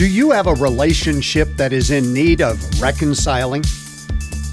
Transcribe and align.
Do 0.00 0.08
you 0.08 0.30
have 0.30 0.46
a 0.46 0.54
relationship 0.54 1.56
that 1.56 1.74
is 1.74 1.90
in 1.90 2.14
need 2.14 2.40
of 2.40 2.58
reconciling? 2.80 3.62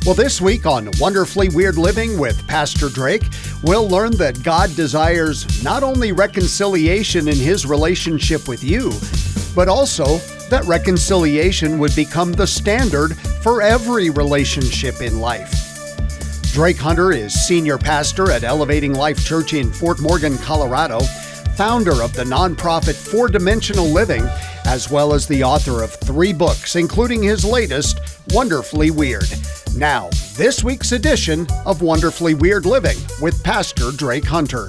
Well, 0.05 0.13
this 0.13 0.41
week 0.41 0.66
on 0.66 0.89
Wonderfully 1.00 1.48
Weird 1.48 1.77
Living 1.77 2.20
with 2.20 2.45
Pastor 2.48 2.89
Drake, 2.89 3.23
we'll 3.63 3.88
learn 3.88 4.12
that 4.18 4.44
God 4.44 4.75
desires 4.75 5.63
not 5.63 5.84
only 5.84 6.12
reconciliation 6.12 7.30
in 7.30 7.38
his 7.38 7.66
relationship 7.66 8.49
with 8.49 8.62
you, 8.62 8.91
but 9.55 9.70
also 9.70 10.18
that 10.49 10.66
reconciliation 10.66 11.79
would 11.79 11.95
become 11.95 12.34
the 12.34 12.45
standard 12.45 13.16
for 13.41 13.61
every 13.61 14.09
relationship 14.09 15.00
in 15.00 15.22
life. 15.22 15.50
Drake 16.52 16.75
Hunter 16.75 17.14
is 17.14 17.34
senior 17.34 17.77
pastor 17.77 18.31
at 18.31 18.44
Elevating 18.44 18.94
Life 18.94 19.25
Church 19.25 19.53
in 19.53 19.72
Fort 19.72 20.02
Morgan, 20.02 20.38
Colorado, 20.39 21.00
founder 21.55 22.03
of 22.03 22.11
the 22.11 22.25
nonprofit 22.25 22.95
Four 22.95 23.30
Dimensional 23.30 23.88
Living, 23.88 24.27
as 24.67 24.91
well 24.91 25.13
as 25.13 25.26
the 25.26 25.44
author 25.44 25.81
of 25.81 25.94
three 25.94 26.34
books, 26.34 26.75
including 26.75 27.23
his 27.23 27.45
latest, 27.45 28.02
Wonderfully 28.34 28.91
Weird. 28.91 29.31
Now, 29.75 30.09
this 30.35 30.62
week's 30.62 30.91
edition 30.91 31.48
of 31.66 31.81
Wonderfully 31.81 32.34
Weird 32.34 32.66
Living 32.66 32.98
with 33.22 33.41
Pastor 33.45 33.91
Drake 33.91 34.25
Hunter. 34.25 34.67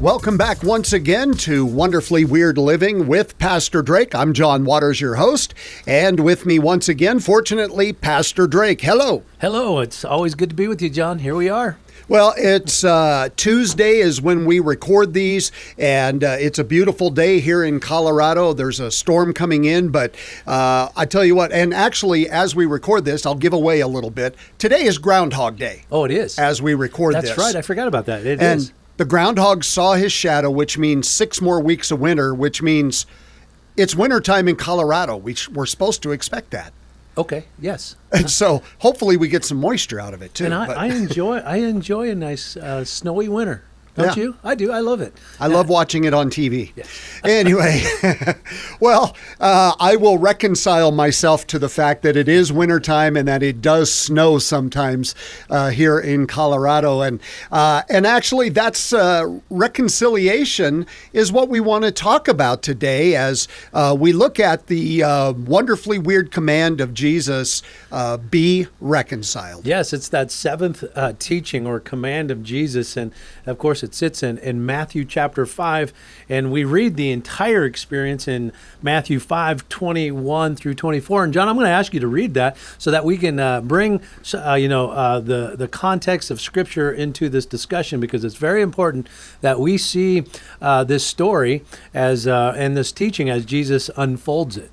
Welcome 0.00 0.36
back 0.36 0.64
once 0.64 0.92
again 0.92 1.34
to 1.34 1.64
Wonderfully 1.64 2.24
Weird 2.24 2.58
Living 2.58 3.06
with 3.06 3.38
Pastor 3.38 3.80
Drake. 3.80 4.12
I'm 4.12 4.34
John 4.34 4.64
Waters, 4.64 5.00
your 5.00 5.14
host, 5.14 5.54
and 5.86 6.18
with 6.18 6.44
me 6.44 6.58
once 6.58 6.88
again, 6.88 7.20
fortunately, 7.20 7.92
Pastor 7.92 8.48
Drake. 8.48 8.80
Hello. 8.80 9.22
Hello. 9.40 9.78
It's 9.78 10.04
always 10.04 10.34
good 10.34 10.50
to 10.50 10.56
be 10.56 10.66
with 10.66 10.82
you, 10.82 10.90
John. 10.90 11.20
Here 11.20 11.36
we 11.36 11.48
are. 11.48 11.78
Well, 12.08 12.32
it's 12.38 12.84
uh, 12.84 13.28
Tuesday 13.36 13.98
is 13.98 14.22
when 14.22 14.46
we 14.46 14.60
record 14.60 15.12
these, 15.12 15.52
and 15.76 16.24
uh, 16.24 16.36
it's 16.40 16.58
a 16.58 16.64
beautiful 16.64 17.10
day 17.10 17.38
here 17.38 17.62
in 17.62 17.80
Colorado. 17.80 18.54
There's 18.54 18.80
a 18.80 18.90
storm 18.90 19.34
coming 19.34 19.66
in, 19.66 19.90
but 19.90 20.14
uh, 20.46 20.88
I 20.96 21.04
tell 21.04 21.22
you 21.22 21.34
what, 21.34 21.52
and 21.52 21.74
actually, 21.74 22.26
as 22.26 22.56
we 22.56 22.64
record 22.64 23.04
this, 23.04 23.26
I'll 23.26 23.34
give 23.34 23.52
away 23.52 23.80
a 23.80 23.86
little 23.86 24.08
bit. 24.08 24.36
Today 24.56 24.84
is 24.84 24.96
Groundhog 24.96 25.58
Day. 25.58 25.82
Oh, 25.92 26.04
it 26.04 26.10
is. 26.10 26.38
As 26.38 26.62
we 26.62 26.72
record 26.72 27.14
That's 27.14 27.28
this. 27.28 27.38
right. 27.38 27.54
I 27.54 27.60
forgot 27.60 27.88
about 27.88 28.06
that. 28.06 28.24
It 28.24 28.40
and 28.40 28.60
is. 28.60 28.72
the 28.96 29.04
groundhog 29.04 29.62
saw 29.62 29.92
his 29.92 30.10
shadow, 30.10 30.50
which 30.50 30.78
means 30.78 31.06
six 31.06 31.42
more 31.42 31.60
weeks 31.60 31.90
of 31.90 32.00
winter, 32.00 32.34
which 32.34 32.62
means 32.62 33.04
it's 33.76 33.94
wintertime 33.94 34.48
in 34.48 34.56
Colorado. 34.56 35.14
We 35.14 35.34
sh- 35.34 35.50
we're 35.50 35.66
supposed 35.66 36.02
to 36.04 36.12
expect 36.12 36.52
that. 36.52 36.72
Okay. 37.18 37.44
Yes. 37.60 37.96
And 38.12 38.30
so 38.30 38.62
hopefully 38.78 39.16
we 39.16 39.28
get 39.28 39.44
some 39.44 39.58
moisture 39.58 40.00
out 40.00 40.14
of 40.14 40.22
it 40.22 40.34
too. 40.34 40.44
And 40.46 40.54
I, 40.54 40.66
I 40.66 40.86
enjoy 40.86 41.38
I 41.38 41.56
enjoy 41.56 42.10
a 42.10 42.14
nice 42.14 42.56
uh, 42.56 42.84
snowy 42.84 43.28
winter. 43.28 43.64
Don't 43.98 44.16
Yeah. 44.16 44.22
you? 44.22 44.36
I 44.44 44.54
do. 44.54 44.70
I 44.70 44.78
love 44.80 45.00
it. 45.00 45.12
I 45.40 45.48
love 45.48 45.68
watching 45.68 46.04
it 46.04 46.14
on 46.14 46.30
TV. 46.30 46.72
anyway, 47.24 47.82
well, 48.80 49.16
uh, 49.40 49.72
I 49.80 49.96
will 49.96 50.18
reconcile 50.18 50.92
myself 50.92 51.46
to 51.48 51.58
the 51.58 51.68
fact 51.68 52.02
that 52.02 52.16
it 52.16 52.28
is 52.28 52.52
wintertime 52.52 53.16
and 53.16 53.26
that 53.26 53.42
it 53.42 53.60
does 53.60 53.92
snow 53.92 54.38
sometimes 54.38 55.16
uh, 55.50 55.70
here 55.70 55.98
in 55.98 56.28
Colorado, 56.28 57.00
and 57.00 57.20
uh, 57.50 57.82
and 57.90 58.06
actually 58.06 58.50
that's 58.50 58.92
uh, 58.92 59.24
reconciliation 59.50 60.86
is 61.12 61.32
what 61.32 61.48
we 61.48 61.58
want 61.58 61.82
to 61.84 61.90
talk 61.90 62.28
about 62.28 62.62
today 62.62 63.16
as 63.16 63.48
uh, 63.72 63.96
we 63.98 64.12
look 64.12 64.38
at 64.38 64.68
the 64.68 65.02
uh, 65.02 65.32
wonderfully 65.32 65.98
weird 65.98 66.30
command 66.30 66.80
of 66.80 66.94
Jesus: 66.94 67.62
uh, 67.90 68.16
"Be 68.16 68.68
reconciled." 68.80 69.66
Yes, 69.66 69.92
it's 69.92 70.08
that 70.10 70.30
seventh 70.30 70.84
uh, 70.94 71.14
teaching 71.18 71.66
or 71.66 71.80
command 71.80 72.30
of 72.30 72.42
Jesus. 72.44 72.96
And 72.96 73.12
of 73.46 73.58
course, 73.58 73.82
it 73.88 73.94
sits 73.94 74.22
in, 74.22 74.36
in 74.38 74.66
Matthew 74.66 75.06
chapter 75.06 75.46
5. 75.46 75.92
And 76.28 76.52
we 76.52 76.64
read 76.64 76.96
the 76.96 77.10
entire 77.10 77.64
experience 77.64 78.28
in 78.28 78.52
Matthew 78.82 79.18
5 79.18 79.68
21 79.68 80.56
through 80.56 80.74
24. 80.74 81.24
And 81.24 81.32
John, 81.32 81.48
I'm 81.48 81.56
going 81.56 81.64
to 81.64 81.70
ask 81.70 81.94
you 81.94 82.00
to 82.00 82.06
read 82.06 82.34
that 82.34 82.58
so 82.76 82.90
that 82.90 83.04
we 83.04 83.16
can 83.16 83.40
uh, 83.40 83.62
bring 83.62 84.02
uh, 84.34 84.54
you 84.54 84.68
know, 84.68 84.90
uh, 84.90 85.20
the, 85.20 85.54
the 85.56 85.68
context 85.68 86.30
of 86.30 86.38
Scripture 86.38 86.92
into 86.92 87.30
this 87.30 87.46
discussion 87.46 87.98
because 87.98 88.24
it's 88.24 88.36
very 88.36 88.60
important 88.60 89.08
that 89.40 89.58
we 89.58 89.78
see 89.78 90.24
uh, 90.60 90.84
this 90.84 91.06
story 91.06 91.64
as 91.94 92.26
uh, 92.26 92.52
and 92.56 92.76
this 92.76 92.92
teaching 92.92 93.30
as 93.30 93.46
Jesus 93.46 93.90
unfolds 93.96 94.58
it. 94.58 94.70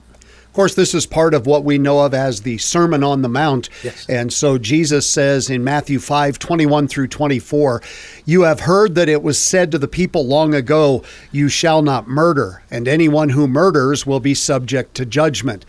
Of 0.55 0.57
course, 0.57 0.75
this 0.75 0.93
is 0.93 1.05
part 1.05 1.33
of 1.33 1.45
what 1.45 1.65
we 1.65 1.77
know 1.77 1.99
of 1.99 2.13
as 2.13 2.43
the 2.43 2.57
Sermon 2.59 3.03
on 3.03 3.21
the 3.21 3.27
Mount. 3.27 3.67
Yes. 3.83 4.07
And 4.07 4.31
so 4.31 4.57
Jesus 4.57 5.05
says 5.05 5.49
in 5.49 5.65
Matthew 5.65 5.99
5 5.99 6.39
21 6.39 6.87
through 6.87 7.09
24, 7.09 7.81
You 8.23 8.43
have 8.43 8.61
heard 8.61 8.95
that 8.95 9.09
it 9.09 9.21
was 9.21 9.37
said 9.37 9.69
to 9.71 9.77
the 9.77 9.89
people 9.89 10.25
long 10.25 10.53
ago, 10.55 11.03
You 11.33 11.49
shall 11.49 11.81
not 11.81 12.07
murder, 12.07 12.63
and 12.71 12.87
anyone 12.87 13.31
who 13.31 13.49
murders 13.49 14.05
will 14.05 14.21
be 14.21 14.33
subject 14.33 14.95
to 14.95 15.05
judgment. 15.05 15.65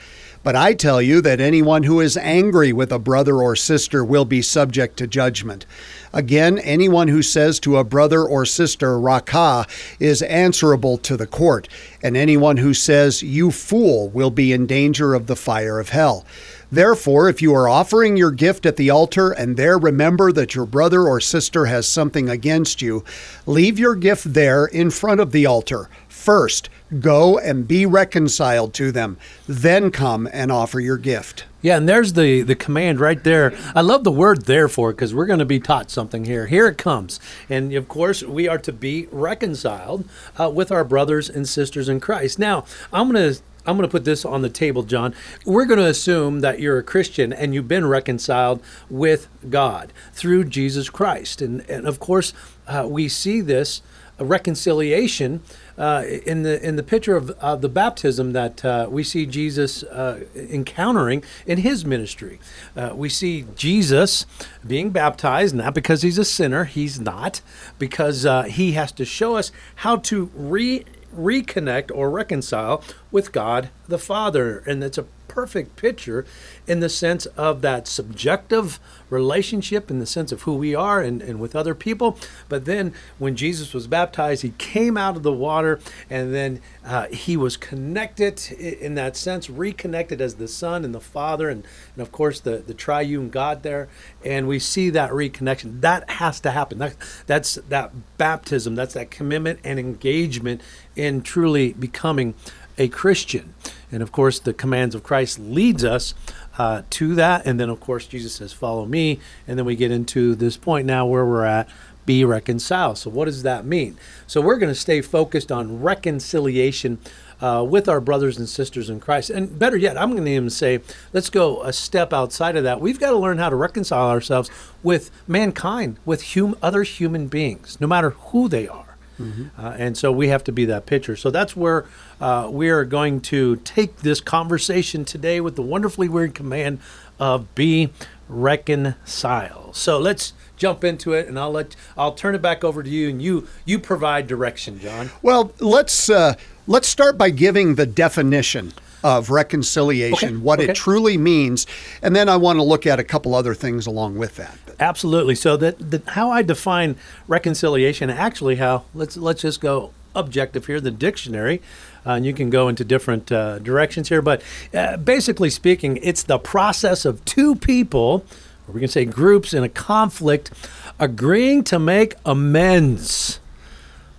But 0.47 0.55
I 0.55 0.75
tell 0.75 1.03
you 1.03 1.21
that 1.23 1.41
anyone 1.41 1.83
who 1.83 1.99
is 2.01 2.17
angry 2.17 2.73
with 2.73 2.93
a 2.93 3.01
brother 3.01 3.39
or 3.43 3.57
sister 3.57 4.05
will 4.05 4.25
be 4.25 4.43
subject 4.43 4.97
to 4.99 5.09
judgment. 5.09 5.67
Again, 6.13 6.61
anyone 6.61 7.09
who 7.09 7.21
says 7.21 7.59
to 7.59 7.79
a 7.79 7.83
brother 7.83 8.23
or 8.23 8.47
sister, 8.47 8.97
Raca, 8.97 9.67
is 9.99 10.23
answerable 10.23 10.99
to 10.99 11.17
the 11.17 11.27
court, 11.27 11.69
and 12.01 12.17
anyone 12.17 12.59
who 12.59 12.75
says, 12.75 13.25
You 13.25 13.51
fool, 13.51 14.09
will 14.11 14.31
be 14.31 14.53
in 14.53 14.67
danger 14.67 15.15
of 15.15 15.27
the 15.27 15.35
fire 15.35 15.81
of 15.81 15.89
hell. 15.89 16.25
Therefore, 16.71 17.29
if 17.29 17.43
you 17.43 17.53
are 17.53 17.69
offering 17.69 18.17
your 18.17 18.31
gift 18.31 18.67
at 18.67 18.77
the 18.77 18.91
altar 18.91 19.33
and 19.33 19.57
there 19.57 19.79
remember 19.79 20.31
that 20.31 20.55
your 20.55 20.67
brother 20.67 21.09
or 21.09 21.21
sister 21.21 21.67
has 21.67 21.89
something 21.89 22.29
against 22.29 22.81
you, 22.81 23.05
leave 23.47 23.81
your 23.81 23.97
gift 23.97 24.33
there 24.33 24.67
in 24.67 24.91
front 24.91 25.21
of 25.21 25.33
the 25.33 25.45
altar. 25.47 25.89
First, 26.27 26.71
go 26.99 27.39
and 27.39 27.69
be 27.69 27.87
reconciled 27.87 28.75
to 28.75 28.91
them, 28.91 29.17
then 29.47 29.93
come 29.93 30.29
and 30.33 30.51
offer 30.51 30.81
your 30.81 30.97
gift. 30.97 31.45
Yeah, 31.63 31.77
and 31.77 31.89
there's 31.89 32.15
the 32.15 32.43
the 32.43 32.57
command 32.57 32.99
right 32.99 33.23
there. 33.23 33.55
I 33.77 33.83
love 33.83 34.03
the 34.03 34.11
word 34.11 34.47
therefore 34.47 34.91
because 34.91 35.15
we're 35.15 35.27
going 35.27 35.39
to 35.39 35.45
be 35.45 35.61
taught 35.61 35.89
something 35.89 36.25
here. 36.25 36.49
Here 36.49 36.67
it 36.67 36.79
comes. 36.79 37.21
And 37.49 37.73
of 37.75 37.87
course, 37.87 38.25
we 38.25 38.49
are 38.49 38.59
to 38.59 38.73
be 38.73 39.07
reconciled 39.13 40.05
uh, 40.37 40.51
with 40.51 40.73
our 40.73 40.83
brothers 40.83 41.31
and 41.31 41.49
sisters 41.49 41.89
in 41.89 42.01
Christ. 42.01 42.41
Now, 42.41 42.65
I'm 42.93 43.13
going 43.13 43.35
to 43.35 43.41
I'm 43.65 43.77
going 43.77 43.89
to 43.89 43.93
put 43.93 44.05
this 44.05 44.25
on 44.25 44.43
the 44.43 44.49
table, 44.49 44.83
John. 44.83 45.15
We're 45.45 45.65
going 45.65 45.79
to 45.79 45.87
assume 45.87 46.41
that 46.41 46.59
you're 46.59 46.79
a 46.79 46.83
Christian 46.83 47.33
and 47.33 47.55
you've 47.55 47.69
been 47.69 47.87
reconciled 47.87 48.61
with 48.91 49.29
God 49.49 49.93
through 50.13 50.47
Jesus 50.47 50.91
Christ. 50.91 51.41
And, 51.41 51.61
and 51.71 51.87
of 51.87 52.01
course, 52.01 52.33
uh, 52.67 52.87
we 52.89 53.09
see 53.09 53.41
this 53.41 53.81
uh, 54.19 54.25
reconciliation 54.25 55.43
uh, 55.79 56.05
in 56.25 56.43
the 56.43 56.67
in 56.67 56.77
the 56.77 56.83
picture 56.83 57.17
of 57.17 57.31
uh, 57.41 57.57
the 57.57 57.69
baptism 57.69 58.33
that 58.33 58.65
uh, 58.65 58.87
we 58.91 59.03
see 59.03 59.27
Jesus 59.27 59.83
uh, 59.85 60.25
encountering 60.35 61.23
in 61.47 61.59
his 61.59 61.85
ministry. 61.85 62.39
Uh, 62.77 62.93
we 62.95 63.09
see 63.09 63.47
Jesus 63.55 64.27
being 64.67 64.91
baptized 64.91 65.55
not 65.55 65.75
because 65.75 66.03
he's 66.03 66.19
a 66.19 66.25
sinner, 66.25 66.65
he's 66.65 66.99
not, 67.01 67.41
because 67.79 68.25
uh, 68.27 68.45
he 68.45 68.73
has 68.73 68.93
to 68.93 69.05
show 69.05 69.37
us 69.37 69.53
how 69.77 69.97
to 69.97 70.31
re 70.35 70.85
reconnect 71.17 71.91
or 71.95 72.11
reconcile 72.11 72.83
with 73.17 73.33
God 73.33 73.71
the 73.89 73.99
Father, 73.99 74.59
and 74.67 74.85
it's 74.85 74.99
a 74.99 75.07
perfect 75.37 75.77
picture 75.77 76.25
in 76.67 76.81
the 76.81 76.89
sense 76.89 77.27
of 77.27 77.61
that 77.61 77.87
subjective 77.87 78.81
relationship 79.11 79.91
in 79.91 79.99
the 79.99 80.07
sense 80.07 80.33
of 80.33 80.43
who 80.43 80.55
we 80.55 80.75
are 80.75 81.03
and, 81.03 81.21
and 81.21 81.39
with 81.39 81.55
other 81.55 81.75
people. 81.75 82.19
But 82.49 82.65
then 82.65 82.95
when 83.19 83.37
jesus 83.37 83.75
was 83.75 83.87
baptized 83.87 84.41
he 84.41 84.55
came 84.57 84.97
out 84.97 85.15
of 85.15 85.23
the 85.23 85.33
water 85.33 85.79
and 86.09 86.35
then 86.35 86.61
uh, 86.85 87.09
he 87.09 87.37
was 87.37 87.59
connected 87.59 88.51
in 88.53 88.95
that 88.95 89.15
sense 89.15 89.51
reconnected 89.51 90.23
as 90.23 90.37
the 90.37 90.49
son 90.49 90.87
and 90.87 90.95
the 90.95 91.01
father 91.01 91.51
and, 91.51 91.67
and 91.95 92.03
of 92.03 92.11
course 92.11 92.41
the, 92.41 92.59
the 92.59 92.75
triune 92.75 93.29
god 93.29 93.63
there. 93.63 93.89
And 94.25 94.49
we 94.49 94.59
see 94.59 94.89
that 94.91 95.11
reconnection. 95.11 95.83
That 95.83 96.09
has 96.11 96.41
to 96.41 96.51
happen. 96.51 96.79
That, 96.79 96.95
that's 97.27 97.57
that 97.69 97.93
baptism 98.17 98.75
that's 98.75 98.95
that 98.95 99.11
commitment 99.11 99.61
and 99.63 99.79
engagement 99.79 100.63
in 100.97 101.21
truly 101.21 101.75
becoming 101.75 102.35
a 102.79 102.89
Christian. 102.89 103.55
And 103.91 104.03
of 104.03 104.13
course, 104.13 104.39
the 104.39 104.53
commands 104.53 104.95
of 104.95 105.03
Christ 105.03 105.39
leads 105.39 105.85
us 105.85 106.15
uh, 106.59 106.83
to 106.91 107.15
that. 107.15 107.47
And 107.47 107.61
then, 107.61 107.69
of 107.69 107.81
course, 107.81 108.07
Jesus 108.07 108.35
says, 108.35 108.53
"Follow 108.53 108.87
me." 108.87 109.21
And 109.47 109.59
then 109.59 109.67
we 109.67 109.77
get 109.77 109.91
into 109.91 110.35
this 110.35 110.57
point 110.57 110.87
now 110.87 111.07
where 111.07 111.25
we're 111.25 111.45
at. 111.45 111.69
Be 112.05 112.25
reconciled. 112.25 112.99
So, 112.99 113.11
what 113.11 113.25
does 113.25 113.43
that 113.43 113.65
mean? 113.65 113.97
So, 114.27 114.41
we're 114.41 114.59
going 114.59 114.73
to 114.73 114.79
stay 114.79 115.01
focused 115.01 115.51
on 115.51 115.83
reconciliation 115.83 116.99
uh, 117.41 117.65
with 117.69 117.89
our 117.89 118.01
brothers 118.01 118.39
and 118.39 118.49
sisters 118.49 118.89
in 118.89 119.01
Christ. 119.01 119.31
And 119.31 119.59
better 119.59 119.77
yet, 119.77 120.01
I'm 120.01 120.13
going 120.13 120.25
to 120.25 120.31
even 120.31 120.51
say, 120.51 120.81
let's 121.13 121.31
go 121.31 121.63
a 121.63 121.73
step 121.73 122.13
outside 122.13 122.57
of 122.57 122.65
that. 122.65 122.81
We've 122.81 122.99
got 122.99 123.11
to 123.11 123.17
learn 123.17 123.39
how 123.39 123.51
to 123.51 123.57
reconcile 123.57 124.09
ourselves 124.09 124.51
with 124.83 125.11
mankind, 125.27 125.99
with 126.05 126.35
hum- 126.35 126.57
other 126.63 126.83
human 126.83 127.29
beings, 127.29 127.79
no 127.81 127.87
matter 127.87 128.11
who 128.11 128.49
they 128.49 128.69
are. 128.69 128.86
Uh, 129.19 129.75
and 129.79 129.97
so 129.97 130.13
we 130.13 130.29
have 130.29 130.45
to 130.45 130.53
be 130.53 130.65
that 130.67 130.87
pitcher. 130.87 131.17
So 131.17 131.31
that's 131.31 131.57
where 131.57 131.87
uh, 132.21 132.49
we 132.51 132.69
are 132.69 132.85
going 132.85 133.21
to 133.23 133.57
take 133.57 133.99
this 133.99 134.21
conversation 134.21 135.05
today 135.05 135.41
with 135.41 135.57
the 135.57 135.63
wonderfully 135.63 136.09
weird 136.09 136.35
command 136.35 136.81
of 137.19 137.55
be 137.55 137.91
reconcile. 138.29 139.73
So 139.73 139.99
let's 139.99 140.33
jump 140.57 140.85
into 140.85 141.13
it, 141.13 141.29
and 141.29 141.39
I'll 141.39 141.53
let 141.53 141.77
I'll 141.97 142.13
turn 142.13 142.35
it 142.35 142.43
back 142.43 142.65
over 142.65 142.83
to 142.83 142.91
you, 142.91 143.09
and 143.09 143.23
you 143.23 143.49
you 143.65 143.79
provide 143.79 144.27
direction, 144.27 144.79
John. 144.79 145.11
Well, 145.23 145.53
let's 145.61 146.11
uh, 146.11 146.35
let's 146.67 146.89
start 146.89 147.17
by 147.17 147.31
giving 147.31 147.77
the 147.77 147.87
definition 147.87 148.73
of 149.07 149.31
reconciliation, 149.31 150.29
Okay, 150.29 150.37
what 150.37 150.59
okay. 150.59 150.73
it 150.73 150.75
truly 150.75 151.17
means, 151.17 151.65
and 152.03 152.17
then 152.17 152.29
I 152.29 152.37
want 152.37 152.59
to 152.59 152.65
look 152.65 152.87
at 152.87 152.99
a 152.99 153.05
couple 153.05 153.37
other 153.37 153.55
things 153.55 153.87
along 153.87 154.19
with 154.19 154.35
that. 154.35 154.59
Absolutely. 154.81 155.37
So 155.37 155.57
that, 155.59 155.79
that 155.93 156.09
how 156.09 156.33
I 156.33 156.43
define 156.43 156.97
reconciliation, 157.29 158.11
actually, 158.11 158.57
how 158.57 158.85
let's 158.95 159.17
let's 159.17 159.43
just 159.43 159.61
go 159.61 159.93
objective 160.17 160.67
here, 160.67 160.81
the 160.81 160.91
dictionary, 160.91 161.63
uh, 162.05 162.13
and 162.13 162.27
you 162.27 162.35
can 162.35 162.51
go 162.51 162.67
into 162.67 162.85
different 162.85 163.31
uh, 163.31 163.61
directions 163.61 164.09
here. 164.09 164.23
But 164.23 164.43
uh, 164.75 164.97
basically 164.97 165.51
speaking, 165.51 166.01
it's 166.03 166.25
the 166.25 166.39
process 166.39 167.05
of 167.05 167.25
two 167.25 167.55
people, 167.55 168.25
or 168.67 168.75
we 168.75 168.81
can 168.81 168.89
say 168.89 169.05
groups 169.05 169.55
in 169.55 169.63
a 169.63 169.69
conflict, 169.69 170.51
agreeing 170.99 171.63
to 171.65 171.79
make 171.79 172.15
amends 172.25 173.39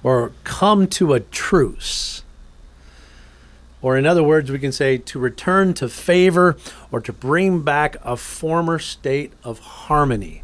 or 0.01 0.31
come 0.45 0.87
to 0.87 1.13
a 1.13 1.19
truce. 1.19 2.23
Or, 3.87 3.95
in 3.95 4.05
other 4.05 4.21
words, 4.21 4.51
we 4.51 4.59
can 4.59 4.73
say 4.73 4.97
to 4.97 5.17
return 5.17 5.73
to 5.75 5.87
favor 5.87 6.57
or 6.91 6.99
to 6.99 7.13
bring 7.13 7.61
back 7.61 7.95
a 8.03 8.17
former 8.17 8.79
state 8.79 9.31
of 9.45 9.59
harmony. 9.59 10.43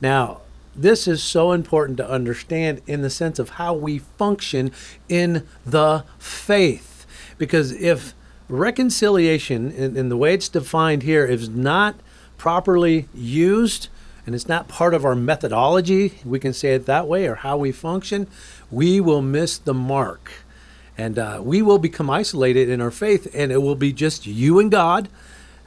Now, 0.00 0.42
this 0.76 1.08
is 1.08 1.20
so 1.20 1.50
important 1.50 1.96
to 1.96 2.08
understand 2.08 2.80
in 2.86 3.02
the 3.02 3.10
sense 3.10 3.40
of 3.40 3.48
how 3.48 3.74
we 3.74 3.98
function 3.98 4.70
in 5.08 5.44
the 5.66 6.04
faith. 6.20 7.04
Because 7.36 7.72
if 7.72 8.14
reconciliation, 8.48 9.72
in, 9.72 9.96
in 9.96 10.08
the 10.08 10.16
way 10.16 10.34
it's 10.34 10.48
defined 10.48 11.02
here, 11.02 11.26
is 11.26 11.48
not 11.48 11.96
properly 12.36 13.08
used, 13.12 13.88
and 14.24 14.36
it's 14.36 14.46
not 14.46 14.68
part 14.68 14.94
of 14.94 15.04
our 15.04 15.16
methodology, 15.16 16.20
we 16.24 16.38
can 16.38 16.52
say 16.52 16.74
it 16.74 16.86
that 16.86 17.08
way, 17.08 17.26
or 17.26 17.34
how 17.34 17.56
we 17.56 17.72
function, 17.72 18.28
we 18.70 19.00
will 19.00 19.20
miss 19.20 19.58
the 19.58 19.74
mark 19.74 20.30
and 20.98 21.18
uh, 21.18 21.40
we 21.42 21.62
will 21.62 21.78
become 21.78 22.10
isolated 22.10 22.68
in 22.68 22.80
our 22.80 22.90
faith, 22.90 23.28
and 23.32 23.52
it 23.52 23.62
will 23.62 23.76
be 23.76 23.92
just 23.92 24.26
you 24.26 24.58
and 24.58 24.70
God, 24.70 25.08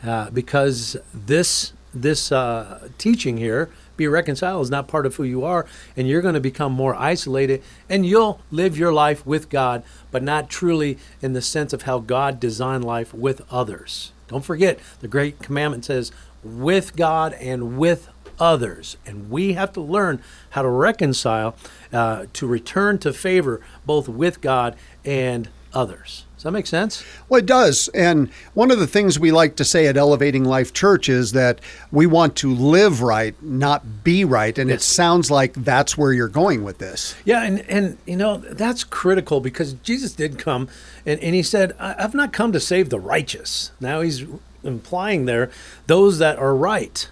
uh, 0.04 0.30
because 0.30 0.98
this 1.14 1.74
this 1.94 2.32
uh, 2.32 2.88
teaching 2.98 3.38
here, 3.38 3.70
be 3.98 4.08
reconciled, 4.08 4.62
is 4.64 4.70
not 4.70 4.88
part 4.88 5.06
of 5.06 5.16
who 5.16 5.24
you 5.24 5.44
are, 5.44 5.66
and 5.98 6.08
you're 6.08 6.22
going 6.22 6.36
to 6.36 6.40
become 6.40 6.72
more 6.72 6.96
isolated, 6.96 7.62
and 7.90 8.06
you'll 8.06 8.40
live 8.50 8.78
your 8.78 8.94
life 8.94 9.26
with 9.26 9.50
God, 9.50 9.84
but 10.10 10.24
not 10.24 10.50
truly 10.50 10.98
in 11.22 11.34
the 11.34 11.42
sense 11.42 11.74
of 11.74 11.82
how 11.82 12.00
God 12.00 12.40
designed 12.40 12.86
life 12.86 13.14
with 13.14 13.42
others. 13.52 14.14
Don't 14.28 14.46
forget, 14.46 14.80
the 15.02 15.10
great 15.10 15.40
commandment 15.40 15.84
says, 15.84 16.12
"with 16.44 16.96
God 16.96 17.34
and 17.34 17.78
with 17.78 18.08
others. 18.42 18.98
And 19.06 19.30
we 19.30 19.54
have 19.54 19.72
to 19.74 19.82
learn 19.82 20.22
how 20.50 20.64
to 20.64 20.70
reconcile, 20.70 21.56
uh, 21.94 22.26
to 22.34 22.48
return 22.48 22.98
to 23.00 23.14
favor 23.14 23.62
both 23.86 24.10
with 24.10 24.42
God 24.42 24.76
and 25.06 25.48
others. 25.74 26.26
Does 26.36 26.46
that 26.46 26.52
make 26.52 26.66
sense? 26.66 27.06
Well, 27.30 27.38
it 27.38 27.46
does. 27.46 27.88
And 27.90 28.32
one 28.56 28.72
of 28.72 28.80
the 28.80 28.88
things 28.88 29.20
we 29.20 29.32
like 29.32 29.56
to 29.58 29.64
say 29.64 29.86
at 29.86 29.96
Elevating 29.96 30.44
Life 30.44 30.74
Church 30.74 31.08
is 31.08 31.34
that 31.34 31.62
we 31.92 32.08
want 32.08 32.36
to 32.38 32.52
live 32.52 33.04
right, 33.04 33.36
not 33.44 34.04
be 34.04 34.26
right. 34.26 34.58
And 34.58 34.72
it 34.72 34.82
sounds 34.82 35.30
like 35.30 35.54
that's 35.54 35.96
where 35.96 36.12
you're 36.12 36.28
going 36.28 36.64
with 36.64 36.80
this. 36.80 37.16
Yeah, 37.26 37.44
and, 37.44 37.60
and 37.70 38.00
you 38.08 38.16
know, 38.16 38.38
that's 38.38 38.84
critical 38.84 39.40
because 39.40 39.74
Jesus 39.74 40.14
did 40.14 40.40
come 40.40 40.68
and, 41.06 41.20
and 41.20 41.36
he 41.36 41.44
said, 41.44 41.74
I've 41.80 42.16
not 42.16 42.34
come 42.34 42.52
to 42.54 42.60
save 42.60 42.90
the 42.90 43.00
righteous. 43.00 43.72
Now 43.80 44.02
he's 44.02 44.26
implying 44.64 45.26
there 45.26 45.52
those 45.86 46.18
that 46.18 46.40
are 46.40 46.56
right. 46.56 47.08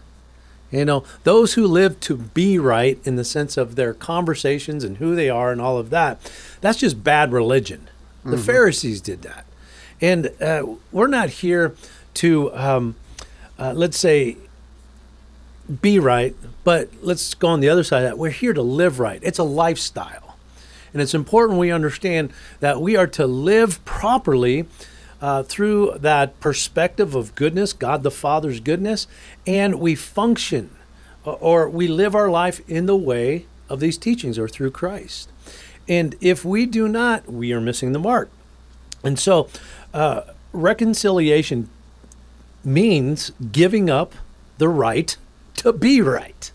You 0.71 0.85
know, 0.85 1.03
those 1.23 1.55
who 1.55 1.65
live 1.65 1.99
to 2.01 2.15
be 2.15 2.59
right 2.59 2.99
in 3.03 3.15
the 3.15 3.23
sense 3.23 3.57
of 3.57 3.75
their 3.75 3.93
conversations 3.93 4.83
and 4.83 4.97
who 4.97 5.15
they 5.15 5.29
are 5.29 5.51
and 5.51 5.59
all 5.59 5.77
of 5.77 5.89
that, 5.89 6.31
that's 6.61 6.77
just 6.77 7.03
bad 7.03 7.31
religion. 7.31 7.89
The 8.23 8.37
Pharisees 8.37 9.01
did 9.01 9.23
that. 9.23 9.45
And 10.01 10.31
uh, 10.39 10.75
we're 10.91 11.07
not 11.07 11.29
here 11.29 11.75
to, 12.15 12.53
um, 12.53 12.95
uh, 13.57 13.73
let's 13.73 13.97
say, 13.97 14.37
be 15.81 15.99
right, 15.99 16.35
but 16.63 16.89
let's 17.01 17.33
go 17.33 17.47
on 17.47 17.59
the 17.59 17.69
other 17.69 17.83
side 17.83 18.03
of 18.03 18.09
that. 18.09 18.17
We're 18.17 18.29
here 18.29 18.53
to 18.53 18.61
live 18.61 18.99
right. 18.99 19.19
It's 19.23 19.39
a 19.39 19.43
lifestyle. 19.43 20.37
And 20.93 21.01
it's 21.01 21.13
important 21.13 21.59
we 21.59 21.71
understand 21.71 22.31
that 22.59 22.81
we 22.81 22.95
are 22.95 23.07
to 23.07 23.27
live 23.27 23.83
properly 23.85 24.65
uh, 25.21 25.43
through 25.43 25.97
that 25.99 26.39
perspective 26.39 27.15
of 27.15 27.35
goodness, 27.35 27.73
God 27.73 28.03
the 28.03 28.11
Father's 28.11 28.59
goodness, 28.59 29.07
and 29.45 29.79
we 29.79 29.95
function 29.95 30.69
or- 31.25 31.37
or 31.41 31.69
we 31.69 31.87
live 31.87 32.15
our 32.15 32.29
life 32.29 32.61
in 32.67 32.85
the 32.85 32.95
way 32.95 33.45
of 33.69 33.79
these 33.79 33.97
teachings 33.97 34.39
or 34.39 34.47
through 34.47 34.71
Christ. 34.71 35.29
And 35.87 36.15
if 36.21 36.45
we 36.45 36.65
do 36.65 36.87
not, 36.87 37.31
we 37.31 37.51
are 37.51 37.61
missing 37.61 37.91
the 37.91 37.99
mark. 37.99 38.29
And 39.03 39.19
so, 39.19 39.47
uh, 39.93 40.21
reconciliation 40.53 41.69
means 42.63 43.31
giving 43.51 43.89
up 43.89 44.13
the 44.57 44.69
right 44.69 45.15
to 45.57 45.73
be 45.73 46.01
right. 46.01 46.51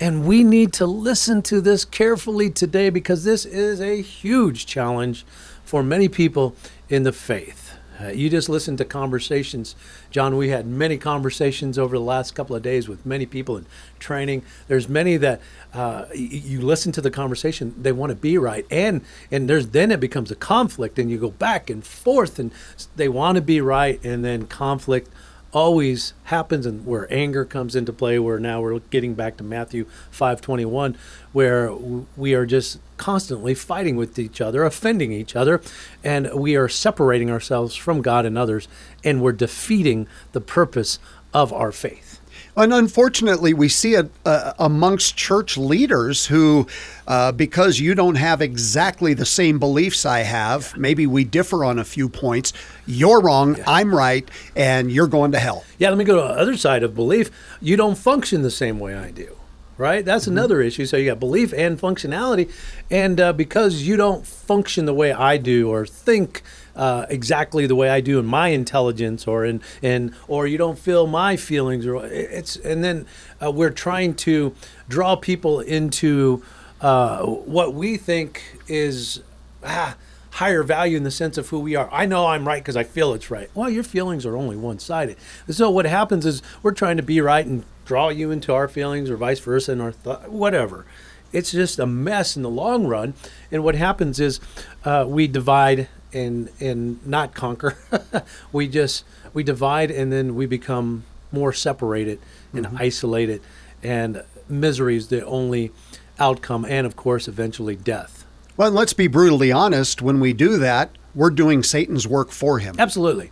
And 0.00 0.26
we 0.26 0.42
need 0.42 0.72
to 0.74 0.86
listen 0.86 1.42
to 1.42 1.60
this 1.60 1.84
carefully 1.84 2.50
today 2.50 2.90
because 2.90 3.22
this 3.22 3.44
is 3.44 3.80
a 3.80 4.02
huge 4.02 4.66
challenge 4.66 5.24
for 5.72 5.82
many 5.82 6.06
people 6.06 6.54
in 6.90 7.02
the 7.02 7.12
faith. 7.12 7.72
Uh, 7.98 8.08
you 8.08 8.28
just 8.28 8.50
listen 8.50 8.76
to 8.76 8.84
conversations. 8.84 9.74
John, 10.10 10.36
we 10.36 10.50
had 10.50 10.66
many 10.66 10.98
conversations 10.98 11.78
over 11.78 11.96
the 11.96 12.04
last 12.04 12.34
couple 12.34 12.54
of 12.54 12.62
days 12.62 12.90
with 12.90 13.06
many 13.06 13.24
people 13.24 13.56
in 13.56 13.64
training. 13.98 14.42
There's 14.68 14.86
many 14.86 15.16
that 15.16 15.40
uh, 15.72 16.04
y- 16.10 16.16
you 16.16 16.60
listen 16.60 16.92
to 16.92 17.00
the 17.00 17.10
conversation, 17.10 17.74
they 17.80 17.90
want 17.90 18.10
to 18.10 18.16
be 18.16 18.36
right. 18.36 18.66
And 18.70 19.00
and 19.30 19.48
there's 19.48 19.68
then 19.68 19.90
it 19.90 19.98
becomes 19.98 20.30
a 20.30 20.36
conflict 20.36 20.98
and 20.98 21.10
you 21.10 21.16
go 21.16 21.30
back 21.30 21.70
and 21.70 21.82
forth 21.82 22.38
and 22.38 22.52
they 22.96 23.08
want 23.08 23.36
to 23.36 23.40
be 23.40 23.62
right 23.62 23.98
and 24.04 24.22
then 24.22 24.46
conflict 24.46 25.10
always 25.52 26.14
happens 26.24 26.64
and 26.64 26.86
where 26.86 27.12
anger 27.12 27.44
comes 27.44 27.76
into 27.76 27.92
play 27.92 28.18
where 28.18 28.38
now 28.38 28.60
we're 28.60 28.78
getting 28.90 29.14
back 29.14 29.36
to 29.36 29.44
Matthew 29.44 29.84
5:21 30.10 30.96
where 31.32 31.72
we 32.16 32.34
are 32.34 32.46
just 32.46 32.78
constantly 32.96 33.54
fighting 33.54 33.96
with 33.96 34.18
each 34.18 34.40
other 34.40 34.64
offending 34.64 35.12
each 35.12 35.36
other 35.36 35.60
and 36.02 36.32
we 36.34 36.56
are 36.56 36.68
separating 36.68 37.30
ourselves 37.30 37.74
from 37.74 38.00
God 38.00 38.24
and 38.24 38.38
others 38.38 38.66
and 39.04 39.20
we're 39.20 39.32
defeating 39.32 40.06
the 40.32 40.40
purpose 40.40 40.98
of 41.34 41.52
our 41.52 41.72
faith 41.72 42.11
And 42.54 42.74
unfortunately, 42.74 43.54
we 43.54 43.68
see 43.68 43.94
it 43.94 44.10
uh, 44.26 44.52
amongst 44.58 45.16
church 45.16 45.56
leaders 45.56 46.26
who, 46.26 46.66
uh, 47.06 47.32
because 47.32 47.80
you 47.80 47.94
don't 47.94 48.16
have 48.16 48.42
exactly 48.42 49.14
the 49.14 49.24
same 49.24 49.58
beliefs 49.58 50.04
I 50.04 50.20
have, 50.20 50.76
maybe 50.76 51.06
we 51.06 51.24
differ 51.24 51.64
on 51.64 51.78
a 51.78 51.84
few 51.84 52.10
points. 52.10 52.52
You're 52.86 53.22
wrong, 53.22 53.56
I'm 53.66 53.94
right, 53.94 54.28
and 54.54 54.92
you're 54.92 55.06
going 55.06 55.32
to 55.32 55.38
hell. 55.38 55.64
Yeah, 55.78 55.88
let 55.88 55.96
me 55.96 56.04
go 56.04 56.16
to 56.16 56.34
the 56.34 56.40
other 56.40 56.56
side 56.58 56.82
of 56.82 56.94
belief. 56.94 57.30
You 57.62 57.76
don't 57.76 57.96
function 57.96 58.42
the 58.42 58.50
same 58.50 58.78
way 58.78 58.94
I 58.94 59.12
do, 59.12 59.34
right? 59.78 60.04
That's 60.04 60.26
another 60.26 60.60
issue. 60.60 60.84
So 60.84 60.98
you 60.98 61.06
got 61.10 61.20
belief 61.20 61.54
and 61.54 61.80
functionality, 61.80 62.52
and 62.90 63.18
uh, 63.18 63.32
because 63.32 63.84
you 63.84 63.96
don't 63.96 64.26
function 64.26 64.84
the 64.84 64.94
way 64.94 65.10
I 65.10 65.38
do 65.38 65.70
or 65.70 65.86
think 65.86 66.42
uh, 66.76 67.06
exactly 67.08 67.66
the 67.66 67.74
way 67.74 67.90
I 67.90 68.00
do 68.00 68.18
in 68.18 68.26
my 68.26 68.48
intelligence 68.48 69.26
or 69.26 69.44
in 69.44 69.60
in 69.82 70.14
or 70.28 70.46
you 70.46 70.58
don't 70.58 70.78
feel 70.78 71.06
my 71.06 71.36
feelings 71.36 71.86
or 71.86 72.04
it's 72.06 72.56
and 72.56 72.82
then 72.82 73.06
uh, 73.42 73.50
we're 73.50 73.70
trying 73.70 74.14
to 74.14 74.54
draw 74.88 75.16
people 75.16 75.60
into 75.60 76.42
uh, 76.80 77.24
what 77.24 77.74
we 77.74 77.96
think 77.96 78.58
is 78.68 79.22
ah, 79.64 79.96
higher 80.32 80.62
value 80.62 80.96
in 80.96 81.04
the 81.04 81.10
sense 81.10 81.36
of 81.38 81.48
who 81.50 81.60
we 81.60 81.76
are. 81.76 81.88
I 81.92 82.06
know 82.06 82.26
I'm 82.26 82.46
right 82.48 82.62
because 82.62 82.76
I 82.76 82.84
feel 82.84 83.12
it's 83.12 83.30
right. 83.30 83.50
Well, 83.54 83.70
your 83.70 83.84
feelings 83.84 84.24
are 84.24 84.36
only 84.36 84.56
one 84.56 84.78
sided. 84.78 85.16
So 85.48 85.70
what 85.70 85.84
happens 85.84 86.24
is 86.24 86.42
we're 86.62 86.72
trying 86.72 86.96
to 86.96 87.02
be 87.02 87.20
right 87.20 87.46
and 87.46 87.64
draw 87.84 88.08
you 88.08 88.30
into 88.30 88.52
our 88.52 88.68
feelings 88.68 89.10
or 89.10 89.16
vice 89.16 89.40
versa 89.40 89.72
and 89.72 89.82
our 89.82 89.92
th- 89.92 90.28
whatever. 90.28 90.86
It's 91.32 91.52
just 91.52 91.78
a 91.78 91.86
mess 91.86 92.36
in 92.36 92.42
the 92.42 92.50
long 92.50 92.86
run. 92.86 93.14
And 93.50 93.62
what 93.62 93.74
happens 93.74 94.20
is 94.20 94.40
uh, 94.84 95.04
we 95.08 95.26
divide 95.26 95.88
and 96.12 96.50
and 96.60 97.04
not 97.06 97.34
conquer. 97.34 97.76
we 98.52 98.68
just 98.68 99.04
we 99.32 99.42
divide 99.42 99.90
and 99.90 100.12
then 100.12 100.34
we 100.34 100.46
become 100.46 101.04
more 101.30 101.52
separated 101.52 102.20
and 102.52 102.66
mm-hmm. 102.66 102.76
isolated. 102.78 103.42
And 103.82 104.22
misery 104.48 104.96
is 104.96 105.08
the 105.08 105.24
only 105.24 105.72
outcome, 106.18 106.64
and 106.64 106.86
of 106.86 106.94
course, 106.94 107.26
eventually 107.26 107.74
death. 107.74 108.24
Well, 108.56 108.70
let's 108.70 108.92
be 108.92 109.08
brutally 109.08 109.50
honest. 109.50 110.02
When 110.02 110.20
we 110.20 110.32
do 110.32 110.58
that, 110.58 110.90
we're 111.14 111.30
doing 111.30 111.62
Satan's 111.62 112.06
work 112.06 112.30
for 112.30 112.58
him. 112.58 112.76
Absolutely. 112.78 113.30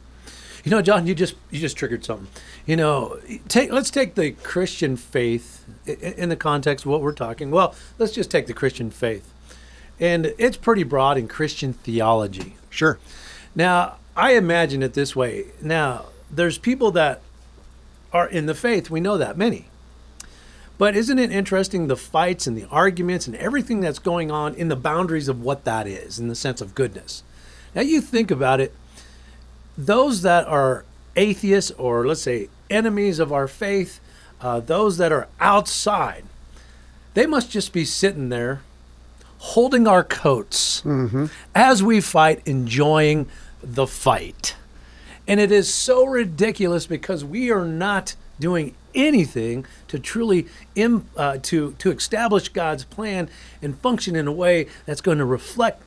You 0.64 0.70
know, 0.70 0.82
John, 0.82 1.06
you 1.06 1.14
just 1.14 1.34
you 1.50 1.58
just 1.58 1.76
triggered 1.76 2.04
something. 2.04 2.28
You 2.66 2.76
know, 2.76 3.18
take 3.48 3.72
let's 3.72 3.90
take 3.90 4.14
the 4.14 4.32
Christian 4.32 4.96
faith 4.96 5.64
in 5.86 6.28
the 6.28 6.36
context 6.36 6.84
of 6.84 6.90
what 6.90 7.00
we're 7.00 7.12
talking. 7.12 7.50
Well, 7.50 7.74
let's 7.98 8.12
just 8.12 8.30
take 8.30 8.46
the 8.46 8.52
Christian 8.52 8.90
faith, 8.90 9.32
and 9.98 10.34
it's 10.36 10.56
pretty 10.56 10.82
broad 10.82 11.16
in 11.16 11.28
Christian 11.28 11.72
theology. 11.72 12.56
Sure. 12.70 12.98
Now, 13.54 13.96
I 14.16 14.34
imagine 14.34 14.82
it 14.82 14.94
this 14.94 15.14
way. 15.14 15.46
Now, 15.60 16.06
there's 16.30 16.56
people 16.56 16.90
that 16.92 17.20
are 18.12 18.28
in 18.28 18.46
the 18.46 18.54
faith. 18.54 18.88
We 18.90 19.00
know 19.00 19.18
that 19.18 19.36
many. 19.36 19.66
But 20.78 20.96
isn't 20.96 21.18
it 21.18 21.30
interesting 21.30 21.86
the 21.86 21.96
fights 21.96 22.46
and 22.46 22.56
the 22.56 22.66
arguments 22.70 23.26
and 23.26 23.36
everything 23.36 23.80
that's 23.80 23.98
going 23.98 24.30
on 24.30 24.54
in 24.54 24.68
the 24.68 24.76
boundaries 24.76 25.28
of 25.28 25.42
what 25.42 25.64
that 25.64 25.86
is 25.86 26.18
in 26.18 26.28
the 26.28 26.34
sense 26.34 26.62
of 26.62 26.74
goodness? 26.74 27.22
Now, 27.74 27.82
you 27.82 28.00
think 28.00 28.30
about 28.30 28.60
it, 28.60 28.74
those 29.76 30.22
that 30.22 30.46
are 30.46 30.84
atheists 31.16 31.70
or 31.72 32.06
let's 32.06 32.22
say 32.22 32.48
enemies 32.70 33.18
of 33.18 33.32
our 33.32 33.46
faith, 33.46 34.00
uh, 34.40 34.60
those 34.60 34.96
that 34.96 35.12
are 35.12 35.28
outside, 35.38 36.24
they 37.14 37.26
must 37.26 37.50
just 37.50 37.72
be 37.72 37.84
sitting 37.84 38.30
there 38.30 38.62
holding 39.40 39.86
our 39.86 40.04
coats 40.04 40.82
as 41.54 41.82
we 41.82 42.00
fight, 42.00 42.42
enjoying 42.46 43.26
the 43.62 43.86
fight. 43.86 44.54
And 45.26 45.40
it 45.40 45.50
is 45.50 45.72
so 45.72 46.06
ridiculous 46.06 46.86
because 46.86 47.24
we 47.24 47.50
are 47.50 47.64
not 47.64 48.16
doing 48.38 48.74
anything 48.94 49.64
to 49.88 49.98
truly 49.98 50.46
Im, 50.74 51.06
uh, 51.16 51.38
to 51.42 51.72
to 51.78 51.90
establish 51.90 52.48
God's 52.48 52.84
plan 52.84 53.28
and 53.62 53.78
function 53.78 54.16
in 54.16 54.26
a 54.26 54.32
way 54.32 54.66
that's 54.86 55.00
going 55.00 55.18
to 55.18 55.24
reflect 55.24 55.82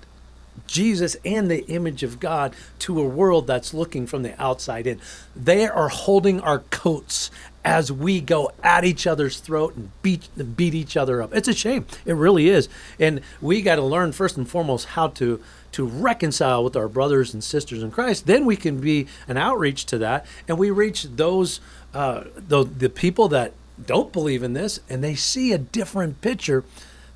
Jesus 0.68 1.18
and 1.26 1.50
the 1.50 1.66
image 1.68 2.04
of 2.04 2.20
God 2.20 2.56
to 2.80 3.00
a 3.02 3.06
world 3.06 3.48
that's 3.48 3.74
looking 3.74 4.08
from 4.08 4.24
the 4.24 4.40
outside 4.42 4.88
in. 4.88 5.00
They 5.36 5.68
are 5.68 5.90
holding 5.90 6.40
our 6.40 6.60
coats 6.60 7.32
as 7.66 7.92
we 7.92 8.20
go 8.20 8.52
at 8.62 8.84
each 8.84 9.08
other's 9.08 9.40
throat 9.40 9.76
and 9.76 9.90
beat 10.02 10.28
beat 10.56 10.74
each 10.74 10.98
other 10.98 11.22
up. 11.22 11.34
It's 11.34 11.48
a 11.48 11.54
shame. 11.54 11.86
It 12.06 12.14
really 12.14 12.50
is. 12.50 12.68
And 13.00 13.22
we 13.42 13.62
got 13.62 13.76
to 13.76 13.84
learn 13.84 14.12
first 14.12 14.38
and 14.38 14.50
foremost 14.50 14.88
how 14.88 15.10
to 15.10 15.42
to 15.74 15.86
reconcile 15.86 16.64
with 16.64 16.76
our 16.76 16.88
brothers 16.88 17.34
and 17.34 17.44
sisters 17.44 17.82
in 17.82 17.92
Christ. 17.92 18.28
Then 18.28 18.46
we 18.46 18.56
can 18.56 18.80
be 18.80 19.08
an 19.28 19.38
outreach 19.38 19.86
to 19.88 19.98
that, 20.00 20.26
and 20.48 20.58
we 20.58 20.72
reach 20.72 21.04
those 21.04 21.60
uh, 21.94 22.26
the 22.36 22.64
the 22.64 22.90
people 22.90 23.28
that 23.30 23.54
don't 23.86 24.12
believe 24.14 24.44
in 24.44 24.54
this, 24.54 24.80
and 24.90 25.04
they 25.04 25.16
see 25.16 25.52
a 25.52 25.58
different 25.58 26.22
picture 26.22 26.64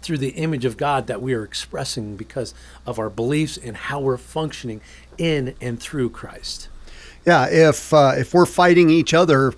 through 0.01 0.17
the 0.17 0.29
image 0.29 0.63
of 0.63 0.77
God 0.77 1.07
that 1.07 1.21
we 1.21 1.33
are 1.33 1.43
expressing 1.43 2.15
because 2.15 2.53
of 2.85 2.99
our 2.99 3.09
beliefs 3.09 3.57
and 3.57 3.75
how 3.75 3.99
we're 3.99 4.17
functioning 4.17 4.79
in 5.17 5.55
and 5.59 5.79
through 5.79 6.09
Christ. 6.11 6.69
Yeah, 7.25 7.47
if 7.49 7.93
uh, 7.93 8.13
if 8.15 8.33
we're 8.33 8.45
fighting 8.45 8.89
each 8.89 9.13
other, 9.13 9.53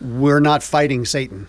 we're 0.00 0.40
not 0.40 0.62
fighting 0.62 1.04
Satan. 1.04 1.48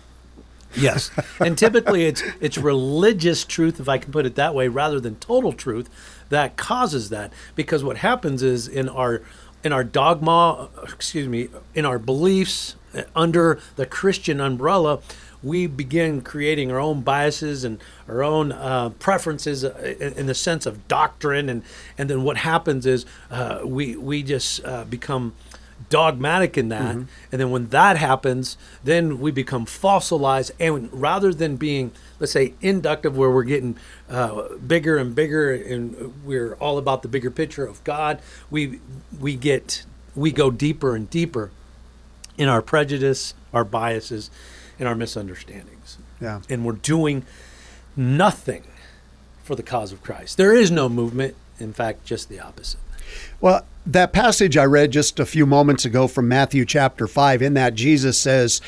Yes, 0.74 1.10
and 1.38 1.58
typically 1.58 2.06
it's 2.06 2.22
it's 2.40 2.56
religious 2.56 3.44
truth, 3.44 3.78
if 3.78 3.88
I 3.88 3.98
can 3.98 4.10
put 4.10 4.24
it 4.24 4.36
that 4.36 4.54
way, 4.54 4.68
rather 4.68 5.00
than 5.00 5.16
total 5.16 5.52
truth, 5.52 5.90
that 6.30 6.56
causes 6.56 7.10
that. 7.10 7.32
Because 7.54 7.84
what 7.84 7.98
happens 7.98 8.42
is 8.42 8.68
in 8.68 8.88
our 8.88 9.22
in 9.62 9.72
our 9.72 9.84
dogma, 9.84 10.70
excuse 10.82 11.28
me, 11.28 11.48
in 11.74 11.84
our 11.84 11.98
beliefs 11.98 12.76
under 13.14 13.60
the 13.76 13.86
Christian 13.86 14.40
umbrella, 14.40 15.00
we 15.42 15.66
begin 15.66 16.20
creating 16.20 16.70
our 16.70 16.78
own 16.78 17.02
biases 17.02 17.64
and 17.64 17.78
our 18.08 18.22
own 18.22 18.52
uh, 18.52 18.90
preferences 18.98 19.64
uh, 19.64 19.96
in, 20.00 20.12
in 20.14 20.26
the 20.26 20.34
sense 20.34 20.66
of 20.66 20.86
doctrine, 20.88 21.48
and 21.48 21.62
and 21.98 22.08
then 22.08 22.22
what 22.22 22.38
happens 22.38 22.86
is 22.86 23.04
uh, 23.30 23.60
we 23.64 23.96
we 23.96 24.22
just 24.22 24.64
uh, 24.64 24.84
become 24.84 25.34
dogmatic 25.92 26.56
in 26.56 26.70
that. 26.70 26.94
And 26.94 27.08
then 27.30 27.50
when 27.50 27.68
that 27.68 27.98
happens 27.98 28.56
then 28.82 29.20
we 29.20 29.30
become 29.30 29.66
fossilized. 29.66 30.50
And 30.58 30.88
rather 30.90 31.34
than 31.34 31.56
being 31.56 31.92
let's 32.18 32.32
say 32.32 32.54
inductive 32.62 33.14
where 33.14 33.30
we're 33.30 33.42
getting 33.42 33.76
uh, 34.08 34.56
bigger 34.66 34.96
and 34.96 35.14
bigger 35.14 35.52
and 35.52 36.24
we're 36.24 36.54
all 36.54 36.78
about 36.78 37.02
the 37.02 37.08
bigger 37.08 37.30
picture 37.30 37.66
of 37.66 37.84
god 37.84 38.20
we 38.50 38.80
we 39.20 39.36
get 39.36 39.84
we 40.14 40.32
go 40.32 40.50
deeper 40.50 40.96
and 40.96 41.10
deeper 41.10 41.50
in 42.38 42.48
our 42.48 42.62
prejudice 42.62 43.34
our 43.52 43.64
biases 43.64 44.30
and 44.78 44.88
our 44.88 44.94
misunderstandings. 44.94 45.98
Yeah. 46.20 46.40
and 46.48 46.64
we're 46.64 46.72
doing 46.72 47.24
nothing 47.94 48.64
for 49.42 49.56
the 49.56 49.62
cause 49.62 49.92
of 49.92 50.02
christ. 50.02 50.38
There 50.38 50.54
is 50.54 50.70
no 50.70 50.88
movement. 50.88 51.34
In 51.60 51.74
fact 51.74 52.06
just 52.06 52.30
the 52.30 52.40
opposite 52.40 52.80
Well, 53.40 53.64
that 53.86 54.12
passage 54.12 54.56
I 54.56 54.64
read 54.64 54.92
just 54.92 55.18
a 55.18 55.26
few 55.26 55.46
moments 55.46 55.84
ago 55.84 56.06
from 56.06 56.28
Matthew 56.28 56.64
chapter 56.64 57.06
5, 57.06 57.42
in 57.42 57.54
that 57.54 57.74
Jesus 57.74 58.18
says, 58.18 58.60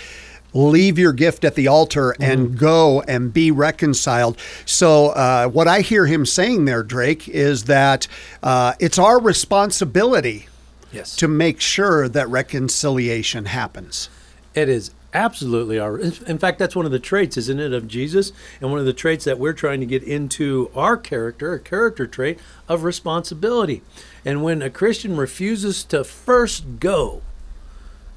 Leave 0.52 1.00
your 1.00 1.12
gift 1.12 1.44
at 1.44 1.56
the 1.56 1.66
altar 1.66 2.14
and 2.20 2.56
go 2.56 3.02
and 3.02 3.32
be 3.32 3.50
reconciled. 3.50 4.38
So, 4.64 5.08
uh, 5.08 5.48
what 5.48 5.66
I 5.66 5.80
hear 5.80 6.06
him 6.06 6.24
saying 6.24 6.64
there, 6.64 6.84
Drake, 6.84 7.28
is 7.28 7.64
that 7.64 8.06
uh, 8.40 8.74
it's 8.78 8.96
our 8.96 9.20
responsibility 9.20 10.46
yes 10.92 11.16
to 11.16 11.26
make 11.26 11.60
sure 11.60 12.08
that 12.08 12.28
reconciliation 12.28 13.46
happens. 13.46 14.08
It 14.54 14.68
is 14.68 14.92
absolutely 15.12 15.78
our. 15.78 15.98
In 15.98 16.14
in 16.26 16.38
fact, 16.38 16.60
that's 16.60 16.76
one 16.76 16.86
of 16.86 16.92
the 16.92 17.00
traits, 17.00 17.36
isn't 17.36 17.58
it, 17.58 17.72
of 17.72 17.88
Jesus, 17.88 18.32
and 18.60 18.70
one 18.70 18.78
of 18.78 18.86
the 18.86 18.92
traits 18.92 19.24
that 19.24 19.40
we're 19.40 19.52
trying 19.52 19.80
to 19.80 19.86
get 19.86 20.04
into 20.04 20.70
our 20.74 20.96
character, 20.96 21.54
a 21.54 21.60
character 21.60 22.06
trait 22.06 22.38
of 22.68 22.84
responsibility. 22.84 23.82
And 24.24 24.42
when 24.42 24.62
a 24.62 24.70
Christian 24.70 25.16
refuses 25.16 25.84
to 25.84 26.04
first 26.04 26.80
go, 26.80 27.22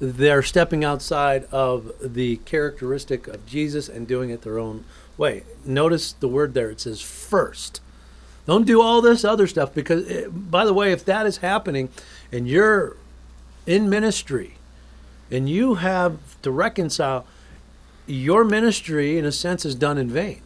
they're 0.00 0.42
stepping 0.42 0.84
outside 0.84 1.44
of 1.52 1.92
the 2.00 2.36
characteristic 2.38 3.26
of 3.26 3.44
Jesus 3.46 3.88
and 3.88 4.06
doing 4.06 4.30
it 4.30 4.42
their 4.42 4.58
own 4.58 4.84
way. 5.16 5.42
Notice 5.64 6.12
the 6.12 6.28
word 6.28 6.54
there; 6.54 6.70
it 6.70 6.80
says 6.80 7.00
first. 7.00 7.80
Don't 8.46 8.66
do 8.66 8.80
all 8.80 9.02
this 9.02 9.24
other 9.24 9.46
stuff 9.46 9.74
because, 9.74 10.08
eh, 10.08 10.28
by 10.28 10.64
the 10.64 10.72
way, 10.72 10.92
if 10.92 11.04
that 11.04 11.26
is 11.26 11.38
happening, 11.38 11.90
and 12.32 12.48
you're 12.48 12.96
in 13.66 13.90
ministry 13.90 14.54
and 15.30 15.48
you 15.48 15.74
have 15.74 16.40
to 16.40 16.50
reconcile 16.50 17.26
your 18.06 18.44
ministry 18.44 19.18
in 19.18 19.26
a 19.26 19.32
sense 19.32 19.66
is 19.66 19.74
done 19.74 19.98
in 19.98 20.08
vain 20.08 20.40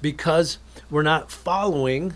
because 0.00 0.58
we're 0.90 1.02
not 1.02 1.30
following 1.30 2.14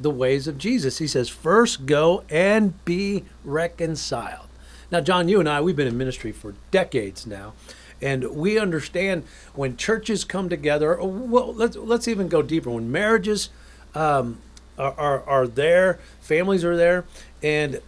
the 0.00 0.10
ways 0.10 0.46
of 0.46 0.58
Jesus. 0.58 0.98
He 0.98 1.06
says, 1.06 1.28
first 1.28 1.86
go 1.86 2.24
and 2.30 2.84
be 2.84 3.24
reconciled. 3.44 4.46
Now, 4.90 5.00
John, 5.00 5.28
you 5.28 5.40
and 5.40 5.48
I, 5.48 5.60
we've 5.60 5.76
been 5.76 5.86
in 5.86 5.98
ministry 5.98 6.32
for 6.32 6.54
decades 6.70 7.26
now, 7.26 7.52
and 8.00 8.36
we 8.36 8.58
understand 8.58 9.24
when 9.54 9.76
churches 9.76 10.24
come 10.24 10.48
together. 10.48 10.96
Well, 11.02 11.52
let's 11.52 11.76
let's 11.76 12.08
even 12.08 12.28
go 12.28 12.40
deeper. 12.40 12.70
When 12.70 12.90
marriages 12.90 13.50
um, 13.94 14.38
are, 14.78 14.94
are 14.94 15.22
are 15.24 15.46
there, 15.46 15.98
families 16.20 16.64
are 16.64 16.76
there, 16.76 17.04
and 17.42 17.82